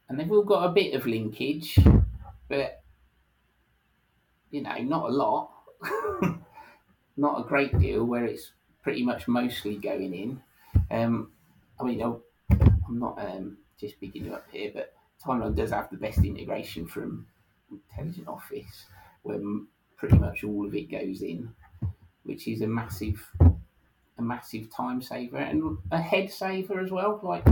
[0.09, 1.79] and they've all got a bit of linkage,
[2.49, 2.83] but
[4.51, 5.51] you know, not a lot,
[7.17, 8.05] not a great deal.
[8.05, 10.41] Where it's pretty much mostly going in.
[10.91, 11.33] Um,
[11.81, 15.97] I mean, I'm not um, just picking you up here, but Timeline does have the
[15.97, 17.27] best integration from
[17.71, 18.85] Intelligent Office,
[19.23, 19.41] where
[19.97, 21.51] pretty much all of it goes in,
[22.25, 23.27] which is a massive,
[24.19, 27.19] a massive time saver and a head saver as well.
[27.23, 27.45] Like,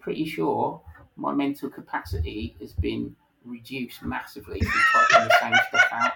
[0.00, 0.80] pretty sure
[1.16, 6.12] my mental capacity has been reduced massively from typing the same stuff out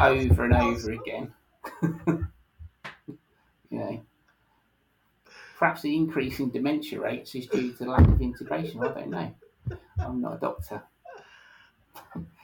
[0.00, 1.32] over and over again.
[3.80, 4.02] know,
[5.58, 8.82] perhaps the increase in dementia rates is due to lack of integration.
[8.82, 9.34] I don't know.
[9.98, 10.82] I'm not a doctor.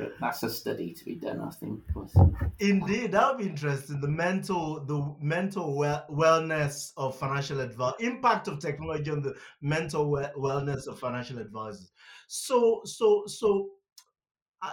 [0.00, 1.82] But that's a study to be done, I think.
[2.58, 4.00] Indeed, that would be interesting.
[4.00, 10.10] The mental, the mental well, wellness of financial advice, impact of technology on the mental
[10.10, 11.92] we- wellness of financial advisors.
[12.28, 13.68] So, so, so,
[14.62, 14.72] I,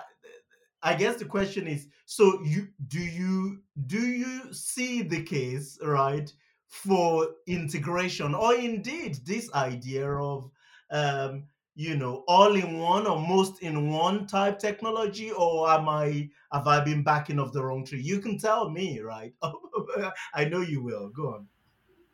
[0.81, 6.31] I guess the question is: so you do you do you see the case right
[6.67, 10.49] for integration, or indeed this idea of
[10.89, 11.43] um,
[11.77, 16.65] you know, all in one or most in one type technology, or am I have
[16.65, 18.01] I been backing off the wrong tree?
[18.01, 19.31] You can tell me, right?
[20.33, 21.09] I know you will.
[21.09, 21.47] Go on.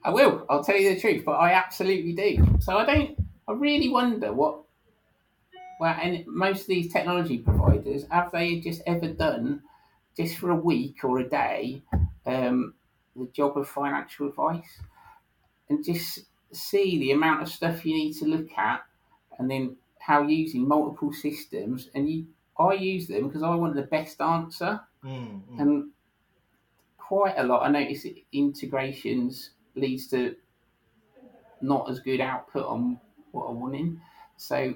[0.03, 0.45] I will.
[0.49, 2.45] I'll tell you the truth, but I absolutely do.
[2.59, 3.17] So I don't.
[3.47, 4.63] I really wonder what.
[5.79, 9.63] Well, and most of these technology providers have they just ever done,
[10.17, 11.81] just for a week or a day,
[12.25, 12.73] um,
[13.15, 14.81] the job of financial advice,
[15.69, 16.19] and just
[16.51, 18.81] see the amount of stuff you need to look at
[19.39, 22.25] and then how using multiple systems and you
[22.59, 24.79] I use them because I want the best answer.
[25.03, 25.59] Mm-hmm.
[25.59, 25.89] and
[26.97, 30.33] quite a lot I notice integrations leads to
[31.61, 32.99] not as good output on
[33.31, 33.99] what I'm wanting.
[34.37, 34.73] So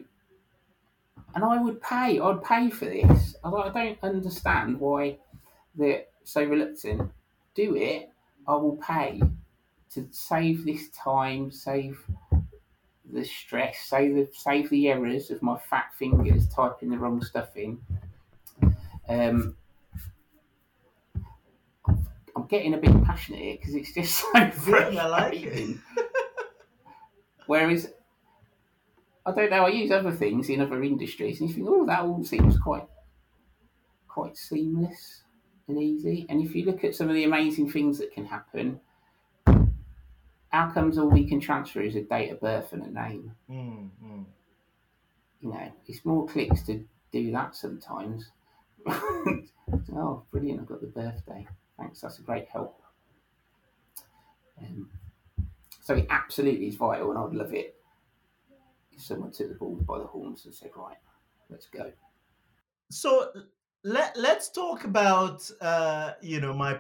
[1.36, 3.36] and I would pay I'd pay for this.
[3.44, 5.18] I don't understand why
[5.76, 7.12] they're so reluctant.
[7.56, 8.10] Do it
[8.48, 9.22] I will pay
[9.92, 12.04] to save this time save
[13.12, 17.56] the stress, save the save the errors of my fat fingers typing the wrong stuff
[17.56, 17.80] in.
[19.08, 19.56] Um,
[22.36, 24.32] I'm getting a bit passionate here because it's just so
[24.66, 25.42] Good, I like it.
[25.44, 25.82] frustrating.
[27.48, 27.92] Whereas,
[29.26, 32.02] I don't know, I use other things in other industries, and you think, oh, that
[32.02, 32.86] all seems quite,
[34.08, 35.24] quite seamless
[35.70, 36.26] and easy.
[36.30, 38.80] And if you look at some of the amazing things that can happen,
[40.54, 43.32] outcomes all we can transfer is a date of birth and a name.
[43.50, 44.26] Mm, mm.
[45.42, 48.32] You know, it's more clicks to do that sometimes.
[48.88, 50.62] oh, brilliant!
[50.62, 51.48] I've got the birthday.
[51.78, 52.82] Thanks, that's a great help.
[54.60, 54.90] Um,
[55.82, 57.76] so it absolutely is vital, and I'd love it
[58.92, 60.98] if someone took the ball by the horns and said, "Right,
[61.50, 61.92] let's go."
[62.90, 63.32] So
[63.84, 66.80] let let's talk about uh, you know my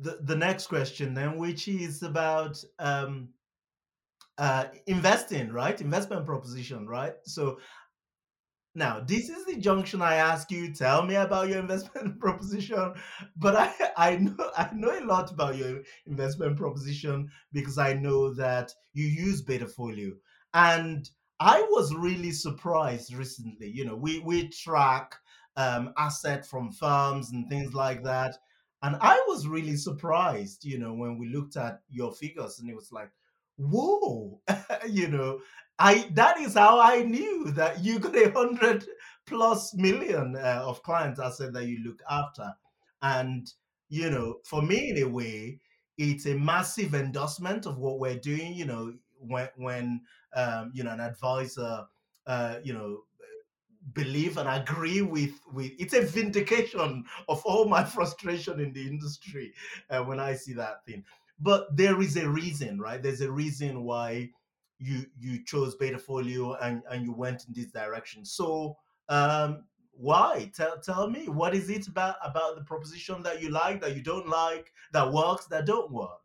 [0.00, 3.28] the the next question then, which is about um,
[4.38, 5.80] uh, investing, right?
[5.80, 7.14] Investment proposition, right?
[7.24, 7.58] So
[8.74, 10.72] now this is the junction I ask you.
[10.72, 12.94] Tell me about your investment proposition,
[13.36, 18.32] but I I know I know a lot about your investment proposition because I know
[18.34, 20.12] that you use Betafolio,
[20.54, 21.08] and
[21.40, 23.68] I was really surprised recently.
[23.68, 25.16] You know, we we track
[25.56, 28.36] um, asset from firms and things like that.
[28.82, 32.74] And I was really surprised, you know, when we looked at your figures and it
[32.74, 33.10] was like,
[33.56, 34.40] whoa,
[34.88, 35.40] you know,
[35.78, 38.86] I that is how I knew that you got a hundred
[39.26, 42.52] plus million uh, of clients I said that you look after.
[43.02, 43.50] And,
[43.88, 45.60] you know, for me, in a way,
[45.98, 50.00] it's a massive endorsement of what we're doing, you know, when, when
[50.34, 51.84] um, you know, an advisor,
[52.26, 53.00] uh, you know,
[53.94, 59.52] believe and agree with with it's a vindication of all my frustration in the industry
[59.90, 61.04] uh, when i see that thing.
[61.42, 63.02] But there is a reason right?
[63.02, 64.30] There's a reason why
[64.78, 68.24] you you chose betafolio and and you went in this direction.
[68.24, 68.76] So
[69.08, 70.50] um why?
[70.54, 74.02] Tell tell me what is it about about the proposition that you like that you
[74.02, 76.20] don't like that works that don't work?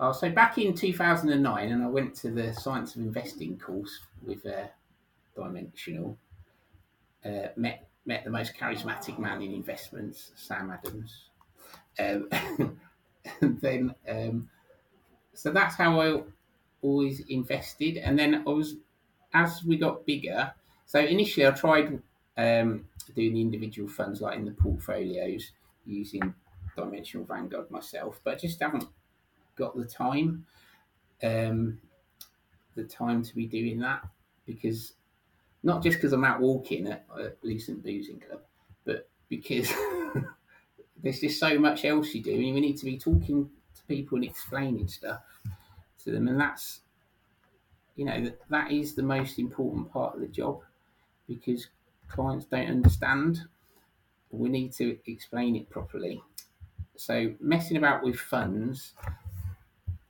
[0.00, 4.44] Oh, so back in 2009, and I went to the Science of Investing course with
[4.44, 4.66] uh,
[5.34, 6.16] Dimensional.
[7.24, 11.24] Uh, met met the most charismatic man in investments, Sam Adams.
[11.98, 12.28] Um,
[13.40, 14.48] and then, um,
[15.32, 16.22] so that's how I
[16.82, 17.96] always invested.
[17.96, 18.76] And then I was,
[19.32, 20.52] as we got bigger.
[20.86, 21.98] So initially, I tried
[22.36, 22.84] um,
[23.16, 25.52] doing the individual funds, like in the portfolios,
[25.86, 26.34] using
[26.76, 28.84] Dimensional Vanguard myself, but I just haven't
[29.56, 30.44] got the time,
[31.22, 31.78] um,
[32.74, 34.04] the time to be doing that
[34.46, 34.92] because
[35.64, 38.42] not just because I'm out walking uh, at a Lucent Boozing Club,
[38.84, 39.72] but because
[41.02, 44.16] there's just so much else you do, and we need to be talking to people
[44.16, 45.22] and explaining stuff
[46.04, 46.80] to them, and that's
[47.96, 50.60] you know that, that is the most important part of the job
[51.26, 51.68] because
[52.08, 53.40] clients don't understand.
[54.30, 56.20] We need to explain it properly.
[56.96, 58.92] So messing about with funds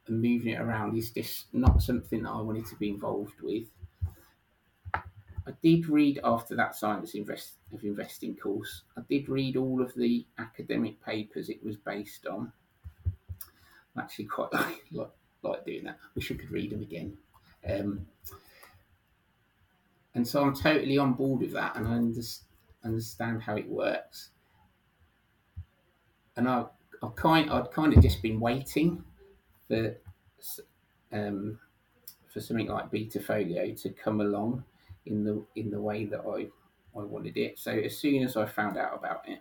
[0.07, 3.65] and moving it around is just not something that I wanted to be involved with.
[5.47, 8.83] I did read after that science invest, of investing course.
[8.97, 12.53] I did read all of the academic papers it was based on.
[13.97, 15.11] I actually quite like, like,
[15.43, 15.99] like doing that.
[16.15, 17.17] Wish I could read them again.
[17.69, 18.07] Um,
[20.15, 22.49] and so I'm totally on board with that, and I understand,
[22.85, 24.31] understand how it works.
[26.37, 26.65] And I,
[27.03, 29.05] I kind, I'd kind of just been waiting
[29.69, 29.97] for
[31.13, 31.59] um,
[32.33, 34.65] for something like Betafolio to come along
[35.07, 36.49] in the in the way that I
[36.99, 37.59] I wanted it.
[37.59, 39.41] So as soon as I found out about it,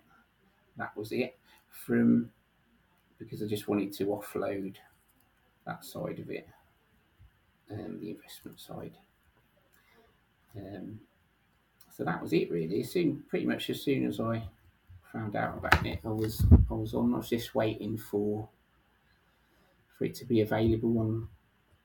[0.78, 1.38] that was it.
[1.70, 2.32] From
[3.18, 4.76] because I just wanted to offload
[5.66, 6.48] that side of it,
[7.72, 8.98] um, the investment side.
[10.56, 11.00] Um,
[11.96, 12.84] so that was it really.
[12.84, 14.44] Soon, pretty much as soon as I
[15.12, 17.14] found out about it, I was I was on.
[17.14, 18.50] I was just waiting for
[19.98, 21.28] for it to be available on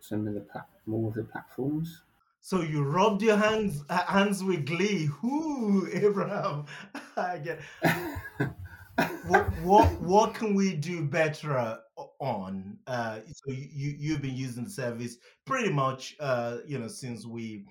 [0.01, 0.45] some of the
[0.87, 2.03] more of the platforms.
[2.49, 5.11] So you rubbed your hands uh, hands with glee.
[5.21, 6.65] Whoo, Abraham!
[7.19, 7.61] I get.
[9.27, 11.79] what, what what can we do better
[12.19, 12.79] on?
[12.87, 17.67] Uh, so you you've been using the service pretty much, uh, you know, since we,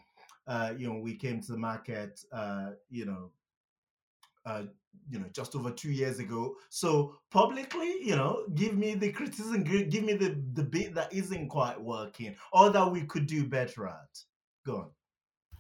[0.46, 3.32] uh, you know, we came to the market, uh, you know,
[4.46, 4.62] uh,
[5.10, 6.54] you know, just over two years ago.
[6.70, 11.50] So publicly, you know, give me the criticism, give me the the bit that isn't
[11.50, 14.27] quite working, or that we could do better at.
[14.68, 14.88] Go on.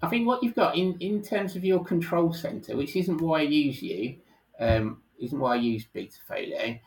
[0.01, 3.39] I think what you've got in, in terms of your control center, which isn't why
[3.39, 4.17] I use you,
[4.59, 6.79] um, isn't why I use Betafolio.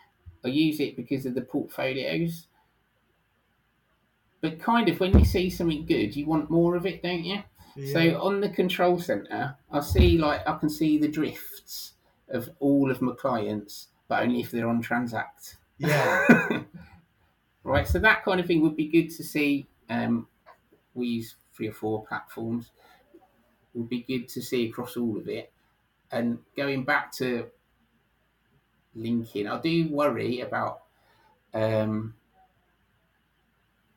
[0.45, 2.47] I use it because of the portfolios.
[4.41, 7.43] But kind of when you see something good, you want more of it, don't you?
[7.75, 7.93] Yeah.
[7.93, 11.95] So on the control center, I see like I can see the drifts
[12.29, 15.57] of all of my clients but only if they're on Transact.
[15.79, 16.27] Yeah.
[17.62, 17.87] right.
[17.87, 19.68] So that kind of thing would be good to see.
[19.89, 20.27] Um,
[20.95, 22.70] we use three or four platforms.
[23.74, 25.52] Would be good to see across all of it.
[26.11, 27.48] And going back to
[28.94, 30.84] linking, I do worry about.
[31.52, 32.14] Um,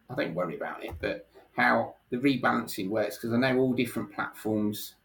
[0.10, 4.14] I don't worry about it, but how the rebalancing works because I know all different
[4.14, 4.96] platforms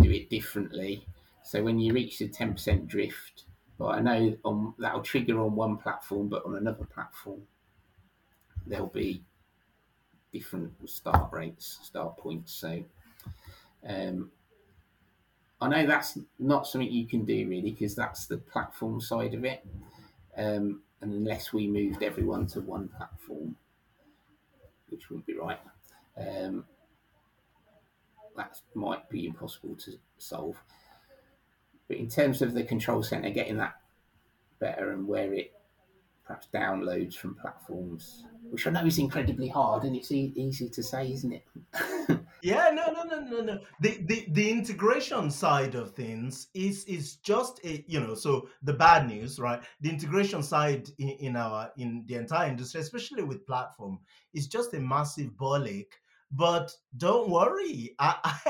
[0.00, 1.06] do it differently.
[1.42, 3.44] So when you reach the ten percent drift,
[3.78, 7.42] but I know on that'll trigger on one platform, but on another platform
[8.66, 9.22] there'll be
[10.34, 12.52] different start rates, start points.
[12.52, 12.84] So
[13.88, 14.30] um,
[15.60, 19.44] I know that's not something you can do really because that's the platform side of
[19.44, 19.64] it.
[20.36, 23.56] Um, and unless we moved everyone to one platform,
[24.88, 25.60] which wouldn't be right,
[26.18, 26.64] um,
[28.36, 30.56] that might be impossible to solve.
[31.86, 33.76] But in terms of the control center, getting that
[34.58, 35.52] better and where it
[36.26, 38.24] perhaps downloads from platforms,
[38.54, 41.46] which I know is incredibly hard, and it's e- easy to say, isn't it?
[42.42, 43.60] Yeah, no, no, no, no, no.
[43.80, 48.74] The, the the integration side of things is is just a you know so the
[48.74, 49.64] bad news, right?
[49.80, 54.00] The integration side in, in our in the entire industry, especially with platform,
[54.34, 55.94] is just a massive ball ache.
[56.30, 58.18] But don't worry, I,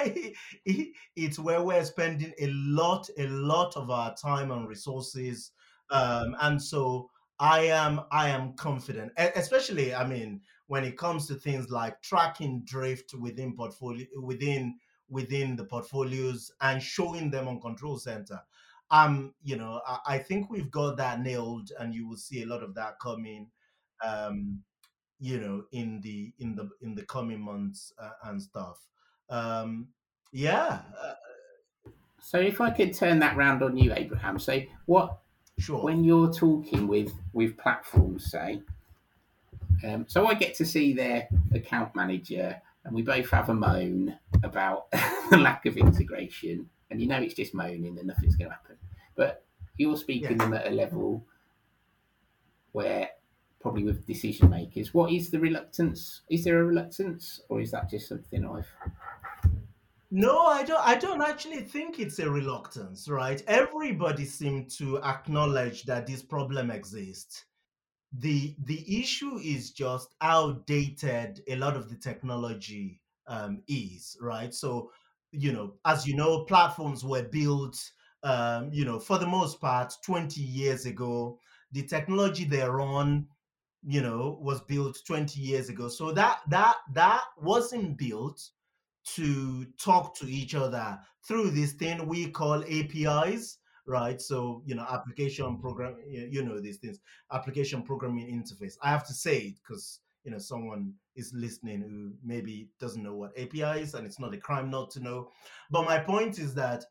[0.65, 0.83] I
[1.15, 5.53] it's where we're spending a lot, a lot of our time and resources,
[5.91, 7.11] um, and so
[7.41, 12.63] I am I am confident, especially I mean when it comes to things like tracking
[12.65, 14.79] drift within portfolio within
[15.09, 18.41] within the portfolios and showing them on control center
[18.91, 22.47] um you know I, I think we've got that nailed and you will see a
[22.47, 23.51] lot of that coming
[24.03, 24.63] um
[25.21, 28.87] you know in the in the in the coming months uh, and stuff.
[29.29, 29.89] Um
[30.33, 31.15] yeah uh,
[32.21, 35.19] so if I could turn that round on you, Abraham, so what
[35.59, 38.63] sure when you're talking with with platforms, say,
[39.85, 44.19] um, so I get to see their account manager, and we both have a moan
[44.43, 44.91] about
[45.31, 48.77] the lack of integration, and you know it's just moaning and nothing's going to happen.
[49.15, 49.45] But
[49.77, 50.39] you're speaking Yeah.
[50.39, 51.27] them at a level
[52.73, 53.11] where
[53.61, 56.23] probably with decision makers, what is the reluctance?
[56.29, 58.69] Is there a reluctance, or is that just something I've
[60.11, 60.81] No, I don't.
[60.87, 63.43] I don't actually think it's a reluctance, right?
[63.47, 67.45] Everybody seems to acknowledge that this problem exists.
[68.13, 74.55] the The issue is just how dated a lot of the technology um, is, right?
[74.55, 74.93] So,
[75.33, 77.79] you know, as you know, platforms were built,
[78.23, 81.39] um, you know, for the most part, twenty years ago.
[81.73, 83.27] The technology they're on,
[83.85, 85.89] you know, was built twenty years ago.
[85.89, 88.41] So that that that wasn't built
[89.15, 94.21] to talk to each other through this thing we call APIs, right?
[94.21, 95.61] So, you know, application mm-hmm.
[95.61, 97.01] program, you you know, these things,
[97.33, 98.75] application programming interface.
[98.83, 103.15] I have to say it because, you know, someone is listening who maybe doesn't know
[103.15, 105.31] what API is, and it's not a crime not to know.
[105.71, 106.85] But my point is that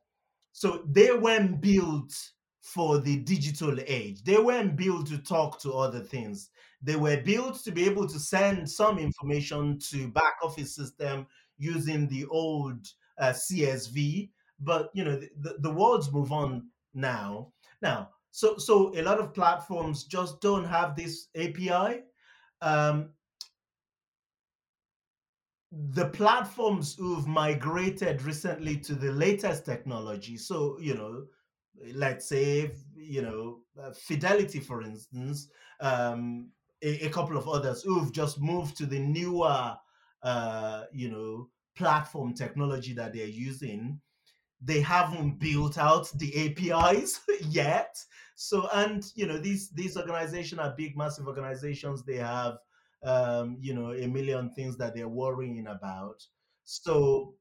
[0.54, 2.14] so they weren't built
[2.62, 4.24] for the digital age.
[4.24, 6.50] They weren't built to talk to other things.
[6.82, 11.28] They were built to be able to send some information to back office system
[11.64, 12.88] using the old
[13.20, 14.30] uh, CSV.
[14.60, 17.52] But you know the, the, world's move on now.
[17.82, 22.04] Now, so so a lot of platforms just don't have this API.
[22.62, 23.10] Um,
[25.92, 31.24] the platforms who've migrated recently to the latest technology so you know
[31.96, 35.48] let's say you know uh, fidelity for instance
[35.80, 36.48] um
[36.84, 39.76] a, a couple of others who've just moved to the newer
[40.24, 44.00] uh you know platform technology that they're using
[44.62, 47.20] they haven't built out the apis
[47.50, 47.96] yet
[48.36, 52.58] so and you know these these organizations are big massive organizations they have
[53.04, 56.24] um, you know, a million things that they're worrying about.
[56.64, 57.36] So,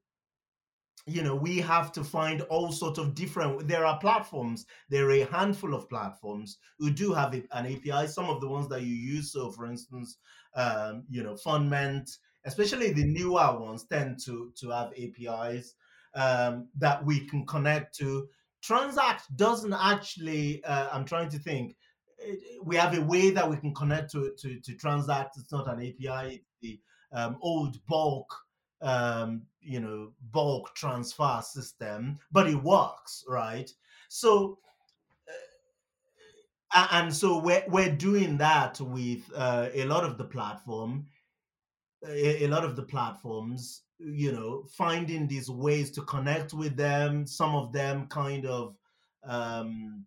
[1.05, 3.67] you know, we have to find all sorts of different.
[3.67, 4.65] There are platforms.
[4.89, 8.07] There are a handful of platforms who do have an API.
[8.07, 9.31] Some of the ones that you use.
[9.31, 10.17] So, for instance,
[10.55, 12.09] um, you know, Fundment,
[12.45, 15.75] especially the newer ones, tend to to have APIs
[16.15, 18.27] um, that we can connect to.
[18.61, 20.63] Transact doesn't actually.
[20.63, 21.75] Uh, I'm trying to think
[22.63, 25.37] we have a way that we can connect to to, to Transact.
[25.37, 26.43] It's not an API.
[26.61, 26.79] The
[27.11, 28.33] um, old bulk,
[28.81, 33.69] um, you know, bulk transfer system, but it works, right?
[34.09, 34.57] So,
[36.73, 41.07] a- and so we're we're doing that with uh, a lot of the platform,
[42.07, 43.83] a, a lot of the platforms.
[43.99, 47.25] You know, finding these ways to connect with them.
[47.25, 48.75] Some of them kind of.
[49.25, 50.05] Um,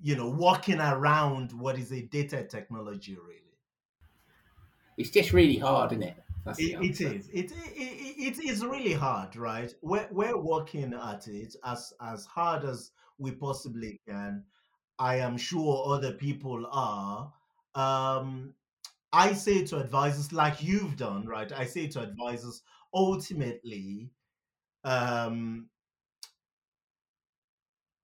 [0.00, 3.40] you know, walking around what is a data technology, really?
[4.98, 6.16] It's just really hard, isn't it?
[6.44, 7.28] That's It, it is.
[7.32, 9.72] It, it, it is really hard, right?
[9.80, 14.44] We're, we're working at it as as hard as we possibly can.
[14.98, 17.32] I am sure other people are.
[17.74, 18.52] Um,
[19.14, 21.50] I say to advisors, like you've done, right?
[21.52, 22.62] I say to advisors,
[22.92, 24.10] ultimately,
[24.82, 25.68] um,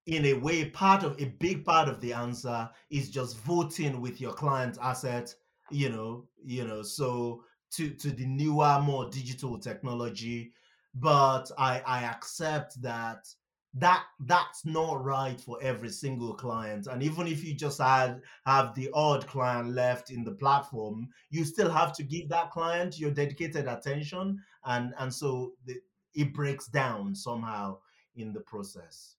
[0.07, 4.21] in a way, part of a big part of the answer is just voting with
[4.21, 5.35] your client's asset,
[5.69, 10.53] you know, you know, so to to the newer, more digital technology.
[10.95, 13.27] But I I accept that
[13.73, 16.87] that that's not right for every single client.
[16.87, 21.45] And even if you just had have the odd client left in the platform, you
[21.45, 24.43] still have to give that client your dedicated attention.
[24.65, 25.81] And and so the,
[26.13, 27.77] it breaks down somehow
[28.15, 29.15] in the process.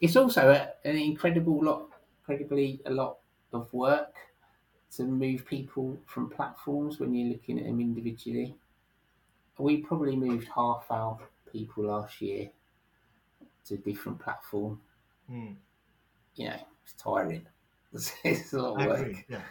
[0.00, 1.90] It's also a, an incredible lot,
[2.20, 3.18] incredibly a lot
[3.52, 4.14] of work
[4.96, 8.56] to move people from platforms when you're looking at them individually.
[9.56, 11.18] We probably moved half our
[11.52, 12.50] people last year
[13.66, 14.80] to a different platform.
[15.30, 15.56] Mm.
[16.36, 17.46] You know, it's tiring.
[17.92, 19.00] It's, it's a lot I of work.
[19.00, 19.24] agree.
[19.28, 19.42] Yeah.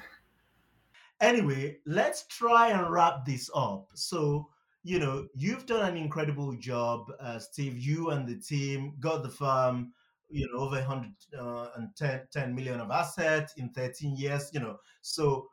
[1.22, 3.90] Anyway, let's try and wrap this up.
[3.94, 4.50] So,
[4.84, 7.78] you know, you've done an incredible job, uh, Steve.
[7.78, 9.94] You and the team got the firm,
[10.30, 14.78] you know, over 110 10 million of assets in 13 years, you know.
[15.02, 15.48] So,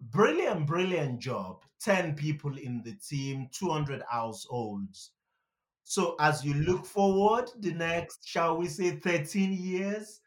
[0.00, 1.62] brilliant, brilliant job.
[1.80, 5.12] 10 people in the team, 200 households.
[5.84, 10.20] So, as you look forward, the next, shall we say, 13 years,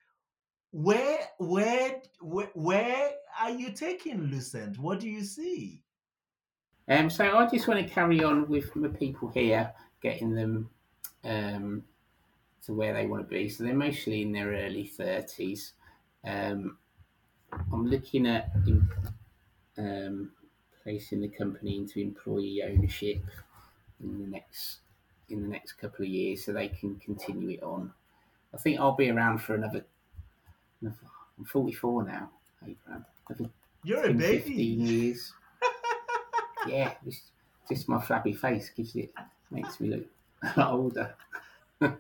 [0.76, 4.78] where where where, where are you taking Lucent?
[4.78, 5.82] What do you see?
[6.90, 10.70] Um, so I just want to carry on with my people here, getting them
[11.24, 11.84] um,
[12.66, 13.48] to where they want to be.
[13.48, 15.74] So they're mostly in their early thirties.
[16.26, 16.78] Um,
[17.72, 18.52] I'm looking at
[19.78, 20.32] um,
[20.84, 23.24] placing the company into employee ownership
[24.02, 24.80] in the next
[25.30, 27.92] in the next couple of years, so they can continue it on.
[28.54, 29.86] I think I'll be around for another.
[30.82, 30.98] another
[31.38, 32.30] I'm 44 now,
[32.64, 33.06] Abraham.
[33.30, 33.50] Another
[33.84, 34.38] You're a baby.
[34.38, 35.34] 15 years.
[36.68, 37.24] yeah, just,
[37.68, 39.14] just my flabby face gives it
[39.52, 40.06] makes me look
[40.56, 41.16] a lot older.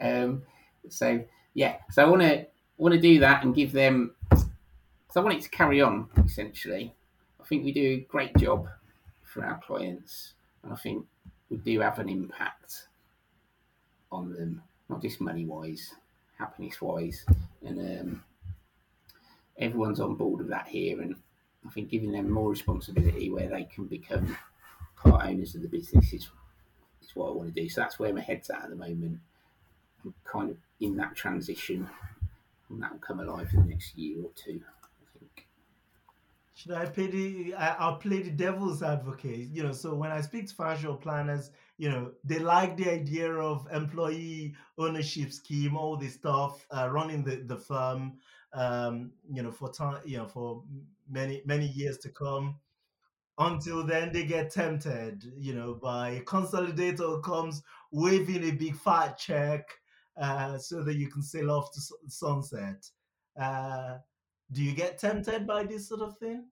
[0.00, 0.42] um,
[0.88, 1.24] so
[1.54, 2.46] yeah, so I want to
[2.78, 4.14] want to do that and give them.
[4.30, 6.08] So I want it to carry on.
[6.24, 6.94] Essentially,
[7.40, 8.68] I think we do a great job
[9.24, 11.06] for our clients, and I think
[11.50, 12.88] we do have an impact
[14.10, 15.94] on them, not just money wise,
[16.38, 17.24] happiness wise,
[17.64, 18.24] and um,
[19.58, 21.16] everyone's on board with that here, and
[21.66, 24.36] I think giving them more responsibility where they can become
[24.96, 26.28] part owners of the business is,
[27.02, 27.68] is what I want to do.
[27.68, 29.18] So that's where my head's at at the moment.
[30.04, 31.88] I'm kind of in that transition,
[32.70, 34.60] and that will come alive in the next year or two.
[36.56, 37.54] Should I play the?
[37.54, 39.48] I, I'll play the devil's advocate.
[39.50, 43.30] You know, so when I speak to financial planners, you know, they like the idea
[43.30, 48.14] of employee ownership scheme, all this stuff, uh, running the the firm,
[48.54, 50.62] um, you know, for time, you know, for
[51.10, 52.56] many many years to come.
[53.38, 59.18] Until then, they get tempted, you know, by a consolidator comes waving a big fat
[59.18, 59.68] check,
[60.16, 62.88] uh, so that you can sail off to sunset.
[63.38, 63.98] Uh,
[64.52, 66.44] do you get tempted by this sort of thing?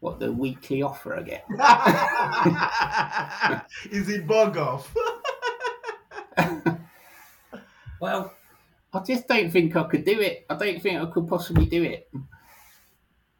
[0.00, 1.44] What the weekly offer I get?
[3.90, 4.92] Is it bug off?
[8.00, 8.32] well,
[8.92, 10.44] I just don't think I could do it.
[10.50, 12.10] I don't think I could possibly do it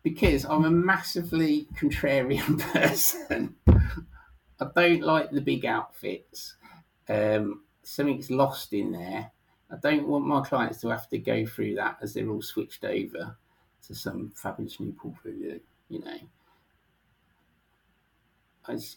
[0.02, 3.56] because I'm a massively contrarian person.
[3.66, 6.54] I don't like the big outfits.
[7.08, 9.32] Um, something's lost in there.
[9.70, 12.84] I don't want my clients to have to go through that as they're all switched
[12.84, 13.36] over
[13.86, 15.58] to some fabulous new portfolio,
[15.88, 16.18] you know.
[18.66, 18.96] I s-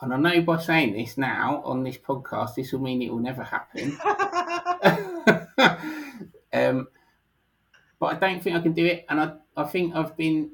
[0.00, 3.20] and I know by saying this now on this podcast, this will mean it will
[3.20, 3.98] never happen.
[6.52, 6.88] um,
[7.98, 10.50] but I don't think I can do it, and I, I think I've been,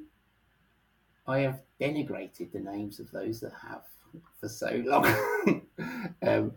[1.26, 3.84] I have denigrated the names of those that have
[4.40, 5.62] for so long,
[6.22, 6.53] um,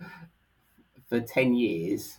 [1.10, 2.18] for ten years,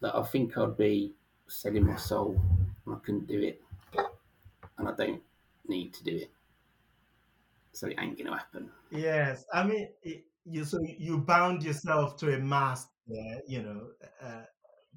[0.00, 1.14] that I think I'd be
[1.48, 2.40] selling my soul,
[2.90, 3.62] I couldn't do it,
[4.78, 5.22] and I don't
[5.66, 6.30] need to do it,
[7.72, 8.70] so it ain't gonna happen.
[8.90, 13.88] yes, I mean, it, you so you bound yourself to a mast there, you know.
[14.20, 14.42] Uh,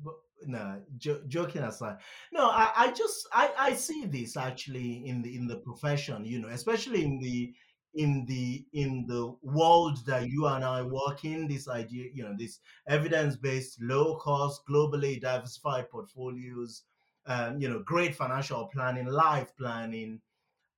[0.03, 0.15] but
[0.45, 1.97] no, jo- joking aside,
[2.31, 6.39] no, I, I just I, I see this actually in the in the profession, you
[6.39, 7.53] know, especially in the
[7.93, 11.47] in the in the world that you and I work in.
[11.47, 12.59] This idea, you know, this
[12.89, 16.83] evidence based, low cost, globally diversified portfolios.
[17.27, 20.21] Um, you know, great financial planning, life planning,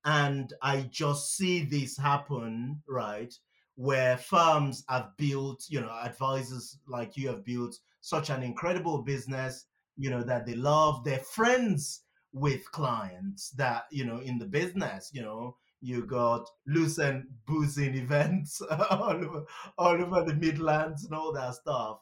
[0.05, 3.33] and I just see this happen, right?
[3.75, 9.65] Where firms have built, you know, advisors like you have built such an incredible business,
[9.97, 11.03] you know, that they love.
[11.03, 17.25] They're friends with clients that, you know, in the business, you know, you got Lucent
[17.45, 19.43] boozing events all over,
[19.77, 21.99] all over the Midlands and all that stuff.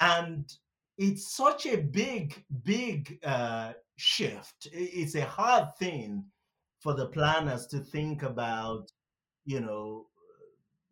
[0.00, 0.52] And
[0.98, 4.68] it's such a big, big uh, shift.
[4.72, 6.24] It's a hard thing
[6.80, 8.90] for the planners to think about,
[9.44, 10.06] you know,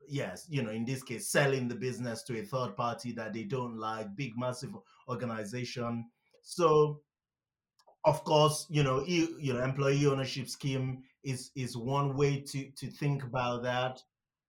[0.06, 3.44] yes, you know, in this case, selling the business to a third party that they
[3.44, 4.74] don't like, big, massive
[5.08, 6.06] organization.
[6.42, 7.00] So,
[8.04, 12.70] of course, you know, you, you know, employee ownership scheme is is one way to
[12.72, 14.02] to think about that.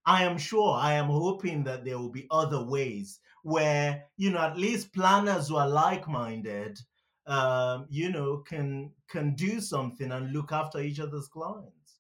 [0.06, 4.40] I am sure, I am hoping that there will be other ways where you know
[4.40, 6.80] at least planners who are like-minded,
[7.28, 12.00] um, you know, can can do something and look after each other's clients.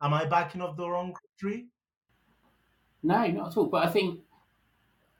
[0.00, 1.66] Am I backing up the wrong tree?
[3.02, 3.66] No, not at all.
[3.66, 4.20] But I think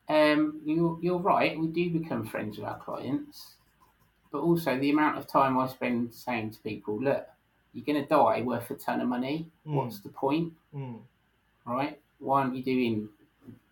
[0.09, 1.59] um, you, you're right.
[1.59, 3.57] We do become friends with our clients,
[4.31, 7.27] but also the amount of time I spend saying to people, "Look,
[7.73, 9.51] you're going to die worth a ton of money.
[9.67, 9.75] Mm.
[9.75, 10.53] What's the point?
[10.73, 11.01] Mm,
[11.67, 11.99] Right?
[12.21, 13.09] Why aren't you doing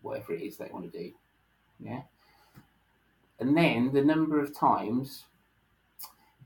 [0.03, 1.13] whatever it is they want to do?
[1.81, 2.03] Yeah.
[3.41, 5.25] And then the number of times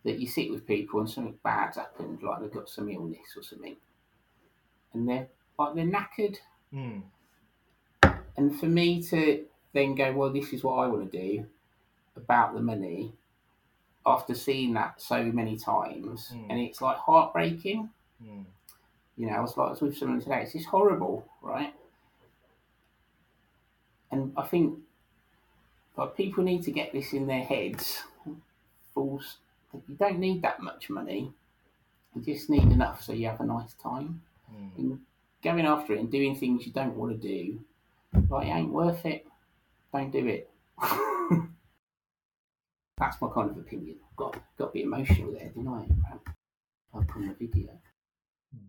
[0.05, 3.43] that you sit with people and something bad's happened, like they've got some illness or
[3.43, 3.77] something,
[4.95, 6.37] and they're like they're knackered.
[6.73, 7.03] mm,
[8.37, 11.47] And for me to then go, well, this is what I want to do
[12.17, 13.13] about the money,
[14.07, 16.47] after seeing that so many times, Mm.
[16.51, 17.91] and it's like heartbreaking.
[18.25, 18.45] mm.
[19.17, 20.43] You know, I was like, I was with someone today.
[20.43, 21.75] It's just horrible, right?
[24.11, 24.79] And I think
[25.99, 28.05] like people need to get this in their heads.
[28.95, 29.39] Fools,
[29.89, 31.33] you don't need that much money.
[32.15, 34.23] You just need enough so you have a nice time.
[34.51, 34.79] Mm.
[34.79, 35.01] And
[35.43, 37.61] going after it and doing things you don't want to do,
[38.31, 39.27] like it ain't worth it.
[39.93, 40.49] Don't do it.
[42.99, 43.97] That's my kind of opinion.
[44.17, 45.85] Got got to be emotional there, didn't I?
[46.97, 47.71] Up on the video.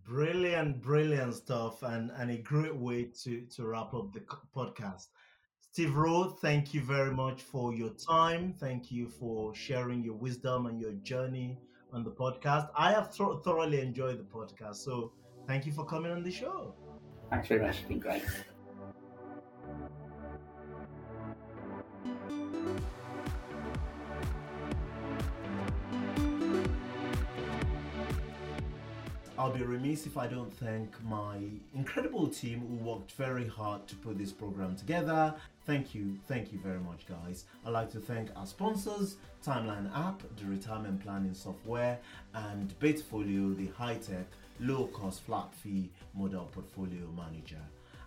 [0.06, 4.22] Brilliant, brilliant stuff, and and a great way to to wrap up the
[4.56, 5.08] podcast.
[5.72, 8.54] Steve Rowe, thank you very much for your time.
[8.60, 11.60] Thank you for sharing your wisdom and your journey
[11.94, 12.70] on the podcast.
[12.76, 15.14] I have thro- thoroughly enjoyed the podcast, so
[15.48, 16.74] thank you for coming on the show.
[17.30, 17.78] Thanks very much.
[17.80, 18.24] It's been great.
[29.60, 31.38] Be remiss if I don't thank my
[31.76, 35.36] incredible team who worked very hard to put this program together.
[35.66, 37.44] Thank you, thank you very much, guys.
[37.66, 42.00] I'd like to thank our sponsors Timeline App, the retirement planning software,
[42.34, 44.28] and Betafolio, the high tech,
[44.62, 47.62] low cost, flat fee model portfolio manager.